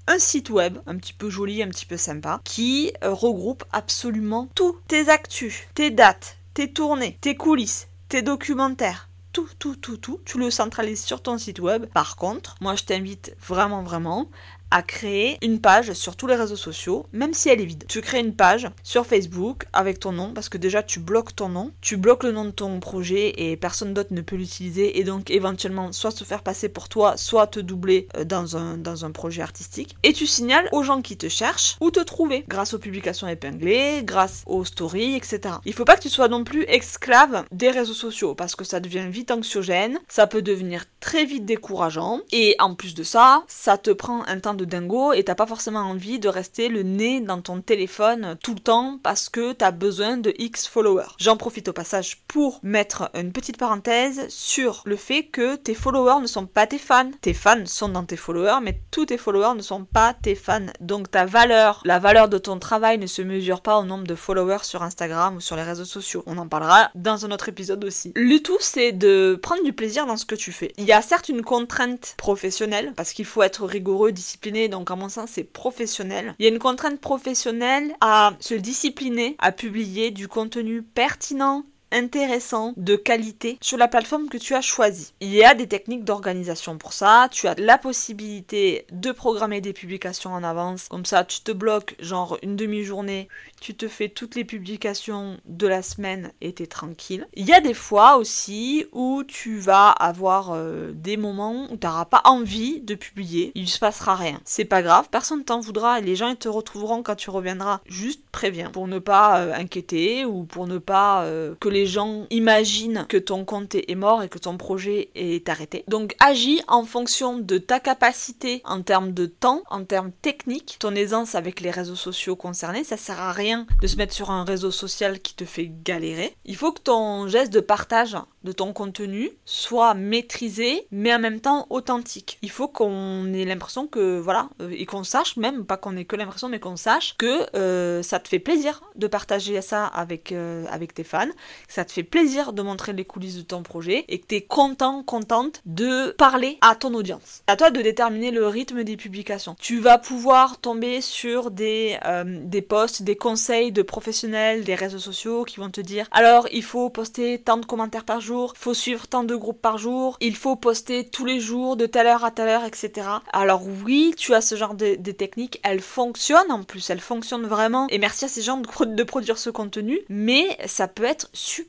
un 0.09 0.19
site 0.19 0.51
web 0.51 0.79
un 0.87 0.97
petit 0.97 1.13
peu 1.13 1.31
joli, 1.31 1.63
un 1.63 1.69
petit 1.69 1.87
peu 1.87 1.97
sympa, 1.97 2.41
qui 2.45 2.93
euh, 3.05 3.13
regroupe 3.13 3.65
absolument 3.73 4.49
tous 4.55 4.77
tes 4.89 5.09
actus, 5.09 5.63
tes 5.75 5.91
dates, 5.91 6.39
tes 6.55 6.73
tournées, 6.73 7.19
tes 7.21 7.37
coulisses, 7.37 7.89
tes 8.09 8.23
documentaires, 8.23 9.09
tout, 9.33 9.49
tout, 9.59 9.77
tout, 9.77 9.97
tout, 9.97 10.21
tu 10.25 10.39
le 10.39 10.51
centralises 10.51 11.05
sur 11.05 11.23
ton 11.23 11.39
site 11.39 11.61
web. 11.61 11.87
Par 11.87 12.17
contre, 12.17 12.57
moi 12.61 12.75
je 12.75 12.85
t'invite 12.85 13.35
vraiment, 13.41 13.83
vraiment 13.83 14.29
à 14.73 14.83
créer 14.83 15.37
une 15.43 15.61
page 15.61 15.93
sur 15.93 16.17
tous 16.17 16.27
les 16.27 16.35
réseaux 16.35 16.57
sociaux, 16.57 17.07
même 17.13 17.35
si 17.35 17.51
elle 17.51 17.61
est 17.61 17.67
vide. 17.67 17.85
Tu 17.89 18.01
crées 18.01 18.21
une 18.21 18.35
page 18.35 18.69
sur 18.83 19.07
Facebook 19.07 19.67
avec 19.75 20.01
ton 20.01 20.13
nom, 20.13 20.33
parce 20.33 20.49
que 20.49 20.57
déjà 20.57 20.83
tu 20.83 20.99
bloques 20.99 21.37
ton 21.37 21.51
nom, 21.51 21.73
tu 21.83 21.99
bloques 21.99 22.25
le 22.25 22.33
nom 22.33 22.47
de 22.47 22.51
ton 22.51 22.81
projet 22.81 23.35
et 23.37 23.57
personne 23.57 23.93
d'autre 23.93 24.15
ne 24.15 24.23
peut 24.23 24.37
l'utiliser 24.37 24.99
et 24.99 25.05
donc 25.05 25.31
éventuellement 25.31 25.93
soit 25.93 26.11
se 26.11 26.25
faire 26.25 26.43
passer 26.43 26.71
pour 26.71 26.89
toi, 26.89 27.19
soit 27.19 27.47
te 27.49 27.61
doubler 27.61 28.09
euh, 28.17 28.25
dans 28.25 28.57
un, 28.57 28.79
dans 28.79 29.05
un 29.05 29.11
projet 29.11 29.43
artistique. 29.43 29.95
Et 30.03 30.15
tu 30.15 30.27
signales 30.27 30.69
aux 30.73 30.83
gens 30.83 31.03
qui 31.03 31.19
te 31.19 31.29
cherchent 31.29 31.77
où 31.81 31.91
te 31.91 32.01
trouver, 32.01 32.45
grâce 32.49 32.73
aux 32.73 32.79
publications 32.79 33.29
épinglées, 33.29 34.01
grâce 34.05 34.43
aux 34.47 34.65
stories, 34.65 35.17
etc. 35.17 35.57
Il 35.67 35.75
faut 35.75 35.85
pas 35.85 35.97
que 35.97 36.03
tu 36.03 36.09
sois 36.09 36.29
non 36.29 36.45
plus 36.45 36.63
esclave 36.63 37.45
des 37.53 37.71
réseaux 37.71 37.93
sociaux, 37.93 38.35
parce 38.35 38.57
que 38.57 38.65
ça 38.65 38.81
devient 38.81 39.09
vite 39.11 39.31
anxiogène, 39.31 39.99
ça 40.09 40.27
peut 40.27 40.43
devenir 40.43 40.87
très 41.01 41.27
vite 41.27 41.45
décourageant, 41.45 42.21
et 42.33 42.57
en 42.59 42.75
plus 42.75 42.95
de 42.95 43.03
ça, 43.03 43.45
ça 43.49 43.77
te 43.77 43.91
prend 43.91 44.25
un 44.27 44.41
temps 44.41 44.55
de 44.55 44.62
dingo 44.65 45.13
et 45.13 45.25
t'as 45.25 45.35
pas 45.35 45.47
forcément 45.47 45.81
envie 45.81 46.19
de 46.19 46.29
rester 46.29 46.69
le 46.69 46.83
nez 46.83 47.21
dans 47.21 47.41
ton 47.41 47.61
téléphone 47.61 48.37
tout 48.43 48.55
le 48.55 48.61
temps 48.61 48.99
parce 49.03 49.29
que 49.29 49.53
t'as 49.53 49.71
besoin 49.71 50.17
de 50.17 50.35
X 50.39 50.67
followers. 50.67 51.15
J'en 51.19 51.37
profite 51.37 51.69
au 51.69 51.73
passage 51.73 52.23
pour 52.29 52.61
mettre 52.63 53.11
une 53.15 53.33
petite 53.33 53.59
parenthèse 53.59 54.27
sur 54.29 54.83
le 54.85 54.97
fait 54.97 55.25
que 55.25 55.57
tes 55.57 55.75
followers 55.75 56.21
ne 56.21 56.27
sont 56.27 56.47
pas 56.47 56.67
tes 56.67 56.79
fans. 56.79 57.11
Tes 57.21 57.35
fans 57.35 57.67
sont 57.67 57.89
dans 57.89 58.05
tes 58.05 58.17
followers, 58.17 58.61
mais 58.63 58.81
tous 58.91 59.07
tes 59.07 59.19
followers 59.19 59.57
ne 59.57 59.63
sont 59.63 59.85
pas 59.85 60.15
tes 60.15 60.35
fans. 60.35 60.67
Donc 60.81 61.11
ta 61.11 61.25
valeur, 61.25 61.81
la 61.85 61.99
valeur 61.99 62.29
de 62.29 62.39
ton 62.39 62.59
travail 62.59 62.99
ne 62.99 63.07
se 63.07 63.23
mesure 63.23 63.61
pas 63.61 63.79
au 63.79 63.85
nombre 63.85 64.07
de 64.07 64.15
followers 64.15 64.65
sur 64.65 64.83
Instagram 64.83 65.37
ou 65.37 65.41
sur 65.41 65.57
les 65.57 65.63
réseaux 65.63 65.85
sociaux. 65.85 66.23
On 66.27 66.39
en 66.39 66.49
parlera 66.49 66.91
dans 66.95 67.25
un 67.27 67.31
autre 67.31 67.49
épisode 67.49 67.85
aussi. 67.85 68.13
Le 68.15 68.39
tout, 68.39 68.59
c'est 68.61 68.93
de 68.93 69.39
prendre 69.43 69.65
du 69.65 69.73
plaisir 69.73 70.07
dans 70.07 70.17
ce 70.17 70.25
que 70.25 70.35
tu 70.35 70.53
fais. 70.53 70.73
Il 70.79 70.85
y 70.85 70.93
a 70.93 71.03
certes 71.03 71.29
une 71.29 71.43
contrainte 71.43 72.15
professionnelle 72.17 72.93
parce 72.97 73.13
qu'il 73.13 73.25
faut 73.25 73.43
être 73.43 73.65
rigoureux, 73.65 74.13
discipliné 74.13 74.52
donc 74.69 74.91
à 74.91 74.97
mon 74.97 75.09
sens 75.09 75.31
c'est 75.33 75.45
professionnel. 75.45 76.35
Il 76.39 76.45
y 76.45 76.49
a 76.49 76.53
une 76.53 76.59
contrainte 76.59 77.01
professionnelle 77.01 77.95
à 78.01 78.33
se 78.41 78.55
discipliner, 78.55 79.37
à 79.39 79.53
publier 79.53 80.11
du 80.11 80.29
contenu 80.29 80.83
pertinent, 80.83 81.65
intéressant, 81.93 82.73
de 82.77 82.97
qualité 82.97 83.59
sur 83.61 83.79
la 83.79 83.89
plateforme 83.89 84.29
que 84.29 84.39
tu 84.39 84.55
as 84.55 84.61
choisie. 84.61 85.13
Il 85.21 85.33
y 85.33 85.45
a 85.45 85.55
des 85.55 85.69
techniques 85.69 86.05
d'organisation 86.05 86.79
pour 86.79 86.93
ça. 86.93 87.29
Tu 87.31 87.47
as 87.47 87.55
la 87.59 87.79
possibilité 87.79 88.87
de 88.91 89.13
programmer 89.13 89.61
des 89.61 89.73
publications 89.73 90.33
en 90.33 90.43
avance. 90.43 90.89
Comme 90.89 91.05
ça, 91.05 91.25
tu 91.25 91.41
te 91.41 91.53
bloques 91.53 91.97
genre 92.01 92.39
une 92.43 92.57
demi-journée, 92.57 93.29
tu 93.61 93.75
te 93.75 93.89
fais 93.89 94.09
toutes 94.09 94.35
les 94.35 94.45
publications 94.45 95.39
de 95.47 95.67
la 95.67 95.83
semaine 95.83 96.33
et 96.41 96.53
t'es 96.53 96.67
tranquille. 96.67 97.27
Il 97.35 97.47
y 97.47 97.53
a 97.53 97.61
des 97.61 97.75
fois 97.75 98.17
aussi 98.17 98.87
où 98.93 99.23
tu 99.25 99.59
vas 99.59 99.91
avoir 99.91 100.53
euh, 100.53 100.93
des 100.95 101.17
moments 101.17 101.67
où 101.71 101.77
tu 101.77 101.87
n'auras 101.87 102.07
pas 102.07 102.23
envie 102.25 102.81
de 102.81 102.95
publier. 102.95 103.53
Il 103.55 103.63
ne 103.63 103.69
se 103.69 103.79
passera 103.79 104.15
rien. 104.15 104.41
C'est 104.45 104.65
pas 104.65 104.83
grave, 104.83 105.09
personne 105.11 105.45
t'en 105.45 105.61
voudra 105.61 105.99
et 105.99 106.03
les 106.03 106.17
gens 106.17 106.29
ils 106.29 106.37
te 106.37 106.49
retrouveront 106.49 107.03
quand 107.03 107.17
tu 107.17 107.31
reviendras. 107.31 107.81
Juste 107.87 108.23
préviens 108.33 108.71
pour 108.71 108.89
ne 108.89 108.99
pas 108.99 109.41
euh, 109.41 109.55
inquiéter 109.55 110.25
ou 110.25 110.45
pour 110.45 110.67
ne 110.67 110.79
pas 110.79 111.25
euh, 111.25 111.55
que 111.61 111.69
les 111.69 111.82
les 111.83 111.89
gens 111.89 112.27
imaginent 112.31 113.07
que 113.09 113.17
ton 113.17 113.45
compte 113.45 113.75
est 113.75 113.97
mort 113.97 114.23
et 114.23 114.29
que 114.29 114.39
ton 114.39 114.57
projet 114.57 115.11
est 115.17 115.49
arrêté. 115.49 115.83
Donc 115.89 116.15
agis 116.21 116.63
en 116.69 116.85
fonction 116.85 117.39
de 117.39 117.59
ta 117.59 117.81
capacité 117.81 118.63
en 118.65 118.83
termes 118.83 119.11
de 119.11 119.27
temps, 119.27 119.63
en 119.69 119.83
termes 119.83 120.13
techniques, 120.23 120.77
ton 120.79 120.95
aisance 120.95 121.35
avec 121.35 121.61
les 121.61 121.73
réseaux 121.73 121.97
sociaux 121.97 122.37
concernés. 122.37 122.85
Ça 122.85 122.97
sert 122.97 123.19
à 123.19 123.33
rien 123.33 123.67
de 123.81 123.87
se 123.89 123.97
mettre 123.97 124.15
sur 124.15 124.31
un 124.31 124.45
réseau 124.45 124.71
social 124.71 125.19
qui 125.19 125.35
te 125.35 125.45
fait 125.45 125.73
galérer. 125.83 126.37
Il 126.45 126.55
faut 126.55 126.71
que 126.71 126.83
ton 126.83 127.27
geste 127.27 127.53
de 127.53 127.59
partage 127.59 128.17
de 128.45 128.53
ton 128.53 128.73
contenu 128.73 129.31
soit 129.45 129.95
maîtrisé, 129.95 130.87
mais 130.91 131.15
en 131.15 131.19
même 131.19 131.41
temps 131.41 131.67
authentique. 131.71 132.39
Il 132.43 132.51
faut 132.51 132.69
qu'on 132.69 133.33
ait 133.33 133.45
l'impression 133.45 133.87
que, 133.87 134.19
voilà, 134.19 134.49
euh, 134.61 134.71
et 134.73 134.87
qu'on 134.87 135.05
sache, 135.05 135.37
même 135.37 135.65
pas 135.65 135.77
qu'on 135.77 135.97
ait 135.97 136.05
que 136.05 136.17
l'impression, 136.17 136.49
mais 136.49 136.61
qu'on 136.61 136.77
sache 136.77 137.15
que 137.19 137.47
euh, 137.57 138.03
ça 138.03 138.19
te 138.19 138.29
fait 138.29 138.39
plaisir 138.39 138.83
de 138.97 139.07
partager 139.07 139.61
ça 139.61 139.87
avec, 139.87 140.33
euh, 140.33 140.65
avec 140.71 140.95
tes 140.95 141.05
fans, 141.05 141.29
ça 141.73 141.87
te 141.87 141.93
fait 141.93 142.03
plaisir 142.03 142.53
de 142.53 142.61
montrer 142.61 142.93
les 142.93 143.07
coulisses 143.07 143.37
de 143.37 143.43
ton 143.43 143.63
projet 143.63 144.05
et 144.09 144.19
que 144.19 144.27
tu 144.27 144.35
es 144.35 144.43
content, 144.43 145.03
contente 145.03 145.63
de 145.65 146.11
parler 146.11 146.59
à 146.61 146.75
ton 146.75 146.93
audience. 146.93 147.43
À 147.47 147.57
toi 147.57 147.71
de 147.71 147.81
déterminer 147.81 148.31
le 148.31 148.47
rythme 148.47 148.85
des 148.85 148.99
publications. 148.99 149.57
Tu 149.59 149.81
vas 149.81 149.97
pouvoir 149.97 150.59
tomber 150.59 151.01
sur 151.01 151.51
des, 151.51 151.99
des 152.27 152.61
posts, 152.61 153.03
des 153.03 153.17
conseils 153.17 153.73
de 153.73 153.81
professionnels 153.81 154.65
des 154.65 154.75
réseaux 154.75 154.99
sociaux 154.99 155.45
qui 155.45 155.61
vont 155.61 155.71
te 155.71 155.81
dire 155.81 156.09
alors 156.11 156.47
il 156.53 156.63
faut 156.63 156.91
poster 156.91 157.39
tant 157.39 157.57
de 157.57 157.65
commentaires 157.65 158.05
par 158.05 158.21
jour, 158.21 158.53
il 158.55 158.61
faut 158.61 158.75
suivre 158.75 159.07
tant 159.07 159.25
de 159.25 159.35
groupes 159.35 159.63
par 159.63 159.79
jour, 159.79 160.19
il 160.21 160.37
faut 160.37 160.57
poster 160.57 161.09
tous 161.09 161.25
les 161.25 161.41
jours 161.41 161.77
de 161.77 161.87
telle 161.87 162.07
heure 162.07 162.25
à 162.25 162.31
telle 162.31 162.49
heure, 162.49 162.65
etc. 162.65 163.07
Alors 163.33 163.63
oui, 163.85 164.15
tu 164.19 164.35
as 164.35 164.43
ce 164.43 164.57
genre 164.57 164.75
de, 164.75 164.95
techniques, 165.13 165.59
elles 165.63 165.81
fonctionnent 165.81 166.51
en 166.51 166.65
plus, 166.65 166.91
elles 166.91 167.01
fonctionnent 167.01 167.47
vraiment. 167.47 167.87
Et 167.89 167.97
merci 167.97 168.27
à 168.27 168.29
ces 168.29 168.43
gens 168.43 168.59
de, 168.59 168.85
de 168.85 169.03
produire 169.05 169.39
ce 169.39 169.49
contenu, 169.49 170.01
mais 170.11 170.59
ça 170.67 170.87
peut 170.87 171.05
être 171.05 171.31
super 171.33 171.62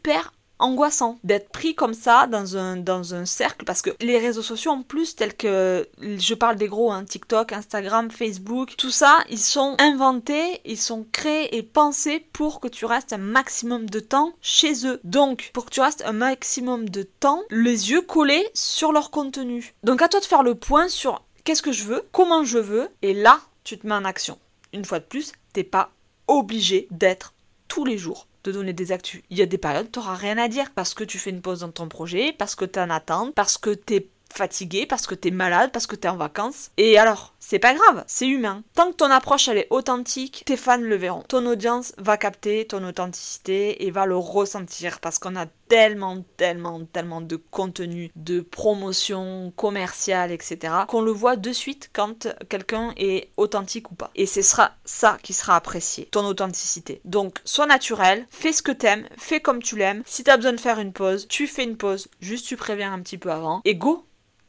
angoissant 0.60 1.20
d'être 1.24 1.50
pris 1.50 1.76
comme 1.76 1.94
ça 1.94 2.28
dans 2.28 2.56
un, 2.58 2.78
dans 2.78 3.14
un 3.14 3.26
cercle 3.26 3.66
parce 3.66 3.82
que 3.82 3.90
les 4.00 4.18
réseaux 4.18 4.42
sociaux 4.42 4.72
en 4.72 4.82
plus 4.82 5.16
tels 5.16 5.36
que 5.36 5.88
je 6.02 6.34
parle 6.34 6.56
des 6.56 6.68
gros 6.68 6.92
hein, 6.92 7.04
TikTok, 7.04 7.52
Instagram, 7.52 8.10
Facebook, 8.10 8.76
tout 8.78 8.92
ça 8.92 9.20
ils 9.30 9.40
sont 9.40 9.76
inventés, 9.80 10.62
ils 10.66 10.80
sont 10.80 11.06
créés 11.12 11.58
et 11.58 11.64
pensés 11.64 12.26
pour 12.32 12.60
que 12.60 12.68
tu 12.68 12.86
restes 12.86 13.14
un 13.14 13.18
maximum 13.18 13.90
de 13.90 14.00
temps 14.00 14.34
chez 14.42 14.88
eux. 14.88 15.02
Donc 15.04 15.52
pour 15.54 15.66
que 15.66 15.72
tu 15.72 15.82
restes 15.82 16.04
un 16.06 16.14
maximum 16.14 16.88
de 16.88 17.04
temps 17.04 17.42
les 17.50 17.92
yeux 17.92 18.02
collés 18.02 18.48
sur 18.54 18.92
leur 18.94 19.12
contenu. 19.12 19.74
Donc 19.84 20.02
à 20.02 20.08
toi 20.08 20.20
de 20.22 20.26
faire 20.26 20.44
le 20.44 20.56
point 20.56 20.88
sur 20.88 21.24
qu'est-ce 21.44 21.62
que 21.62 21.74
je 21.74 21.84
veux, 21.84 22.08
comment 22.12 22.46
je 22.46 22.60
veux 22.60 22.90
et 23.02 23.14
là 23.14 23.42
tu 23.64 23.78
te 23.78 23.88
mets 23.88 23.96
en 23.96 24.06
action. 24.06 24.38
Une 24.72 24.86
fois 24.86 25.00
de 25.00 25.06
plus, 25.06 25.34
t'es 25.54 25.64
pas 25.64 25.92
obligé 26.28 26.88
d'être 26.92 27.34
tous 27.68 27.86
les 27.86 27.98
jours 27.98 28.28
de 28.44 28.52
donner 28.52 28.74
des 28.74 28.92
actus. 28.92 29.22
Il 29.30 29.38
y 29.38 29.42
a 29.42 29.46
des 29.46 29.58
périodes, 29.58 29.92
tu 29.92 30.00
n'auras 30.00 30.16
rien 30.16 30.38
à 30.38 30.48
dire 30.48 30.72
parce 30.74 30.94
que 30.94 31.04
tu 31.04 31.20
fais 31.20 31.30
une 31.30 31.42
pause 31.42 31.62
dans 31.62 31.72
ton 31.72 31.88
projet, 31.88 32.34
parce 32.38 32.56
que 32.56 32.66
tu 32.66 32.80
en 32.80 32.90
attentes, 32.90 33.34
parce 33.34 33.58
que 33.58 33.74
tu 33.74 33.96
es 33.96 34.08
fatigué, 34.34 34.86
parce 34.86 35.08
que 35.08 35.16
tu 35.16 35.28
es 35.28 35.32
malade, 35.32 35.72
parce 35.72 35.88
que 35.88 35.96
tu 35.96 36.08
es 36.08 36.10
en 36.10 36.18
vacances. 36.18 36.72
Et 36.78 36.98
alors, 36.98 37.34
c'est 37.40 37.60
pas 37.60 37.74
grave, 37.74 38.04
c'est 38.08 38.28
humain. 38.28 38.64
Tant 38.74 38.92
que 38.92 38.98
ton 38.98 39.12
approche 39.12 39.48
elle 39.48 39.60
est 39.60 39.68
authentique, 39.70 40.44
tes 40.46 40.58
fans 40.58 40.78
le 40.78 40.96
verront. 40.96 41.24
Ton 41.28 41.46
audience 41.46 41.94
va 41.98 42.18
capter 42.18 42.66
ton 42.66 42.84
authenticité 42.84 43.86
et 43.86 43.92
va 43.92 44.06
le 44.06 44.18
ressentir 44.18 45.00
parce 45.00 45.20
qu'on 45.20 45.36
a 45.36 45.46
tellement, 45.68 46.24
tellement, 46.38 46.86
tellement 46.86 47.22
de 47.22 47.36
contenu, 47.36 48.12
de 48.16 48.42
promotion 48.42 49.52
commerciale, 49.56 50.32
etc. 50.32 50.74
qu'on 50.88 51.02
le 51.02 51.12
voit 51.12 51.36
de 51.36 51.52
suite 51.52 51.90
quand 51.94 52.28
quelqu'un 52.50 52.94
est 52.98 53.30
authentique 53.38 53.92
ou 53.92 53.96
pas. 53.96 54.12
Et 54.16 54.26
ce 54.26 54.42
sera 54.42 54.72
ça 54.86 55.18
qui 55.24 55.34
sera 55.34 55.56
apprécié, 55.56 56.06
ton 56.12 56.26
authenticité. 56.26 57.02
Donc, 57.06 57.40
sois 57.46 57.66
naturel, 57.66 58.26
fais 58.30 58.54
ce 58.54 58.62
que 58.62 58.72
t'aimes, 58.72 59.08
fais 59.18 59.40
comme 59.40 59.62
tu 59.62 59.78
l'aimes. 59.78 60.04
Si 60.06 60.24
t'as 60.24 60.38
besoin 60.38 60.54
de 60.54 60.60
faire 60.60 60.80
une 60.80 60.94
pause, 60.94 61.28
tu 61.28 61.48
fais 61.48 61.64
une 61.64 61.78
pause, 61.78 62.08
juste 62.20 62.48
tu 62.48 62.58
préviens 62.58 62.94
un 62.94 63.00
petit 63.00 63.18
peu 63.18 63.32
avant 63.32 63.62
et 63.66 63.76
go, 63.76 64.06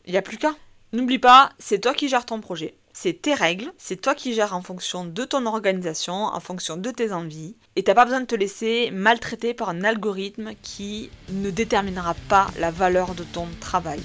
il 0.07 0.13
n'y 0.13 0.19
a 0.19 0.23
plus 0.23 0.39
qu'à. 0.39 0.55
N'oublie 0.93 1.19
pas, 1.19 1.51
c'est 1.59 1.81
toi 1.81 1.95
qui 1.95 2.09
gères 2.09 2.27
ton 2.27 2.41
projet 2.41 2.77
c'est 2.95 3.21
tes 3.21 3.35
règles, 3.35 3.73
c'est 3.77 4.01
toi 4.01 4.15
qui 4.15 4.33
gères 4.33 4.55
en 4.55 4.63
fonction 4.63 5.05
de 5.05 5.25
ton 5.25 5.45
organisation, 5.47 6.15
en 6.15 6.41
fonction 6.41 6.77
de 6.77 6.91
tes 6.91 7.13
envies, 7.13 7.57
et 7.77 7.83
t'as 7.83 7.95
pas 7.95 8.05
besoin 8.05 8.21
de 8.21 8.27
te 8.27 8.37
laisser 8.37 8.91
maltraiter 8.93 9.53
par 9.53 9.69
un 9.69 9.83
algorithme 9.83 10.53
qui 10.63 11.11
ne 11.29 11.51
déterminera 11.51 12.15
pas 12.29 12.47
la 12.59 12.71
valeur 12.71 13.15
de 13.15 13.25
ton 13.25 13.49
travail. 13.61 14.01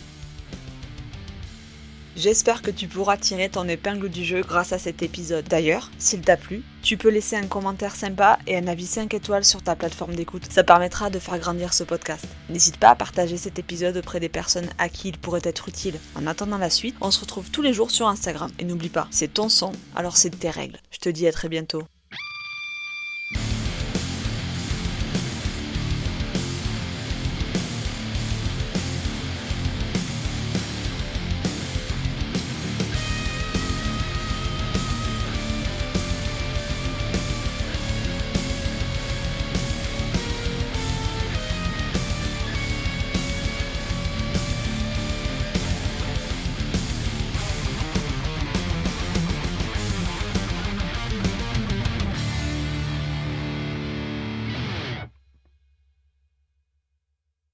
J'espère 2.19 2.61
que 2.61 2.69
tu 2.69 2.89
pourras 2.89 3.15
tirer 3.15 3.47
ton 3.47 3.65
épingle 3.69 4.09
du 4.09 4.25
jeu 4.25 4.41
grâce 4.41 4.73
à 4.73 4.77
cet 4.77 5.03
épisode. 5.03 5.45
D'ailleurs, 5.47 5.89
s'il 5.99 6.19
t'a 6.19 6.35
plu, 6.35 6.63
tu 6.81 6.97
peux 6.97 7.07
laisser 7.07 7.37
un 7.37 7.47
commentaire 7.47 7.95
sympa 7.95 8.39
et 8.45 8.57
un 8.57 8.67
avis 8.67 8.87
5 8.87 9.13
étoiles 9.13 9.45
sur 9.45 9.61
ta 9.61 9.77
plateforme 9.77 10.15
d'écoute. 10.15 10.51
Ça 10.51 10.65
permettra 10.65 11.09
de 11.09 11.17
faire 11.17 11.39
grandir 11.39 11.73
ce 11.73 11.85
podcast. 11.85 12.25
N'hésite 12.49 12.75
pas 12.75 12.89
à 12.89 12.95
partager 12.95 13.37
cet 13.37 13.57
épisode 13.57 13.95
auprès 13.95 14.19
des 14.19 14.27
personnes 14.27 14.67
à 14.79 14.89
qui 14.89 15.07
il 15.07 15.17
pourrait 15.17 15.39
être 15.45 15.69
utile. 15.69 15.97
En 16.13 16.27
attendant 16.27 16.57
la 16.57 16.69
suite, 16.69 16.97
on 16.99 17.09
se 17.09 17.21
retrouve 17.21 17.51
tous 17.51 17.61
les 17.61 17.71
jours 17.71 17.89
sur 17.89 18.09
Instagram. 18.09 18.51
Et 18.59 18.65
n'oublie 18.65 18.89
pas, 18.89 19.07
c'est 19.11 19.33
ton 19.33 19.47
son, 19.47 19.71
alors 19.95 20.17
c'est 20.17 20.31
tes 20.31 20.49
règles. 20.49 20.81
Je 20.91 20.97
te 20.97 21.07
dis 21.07 21.25
à 21.25 21.31
très 21.31 21.47
bientôt. 21.47 21.83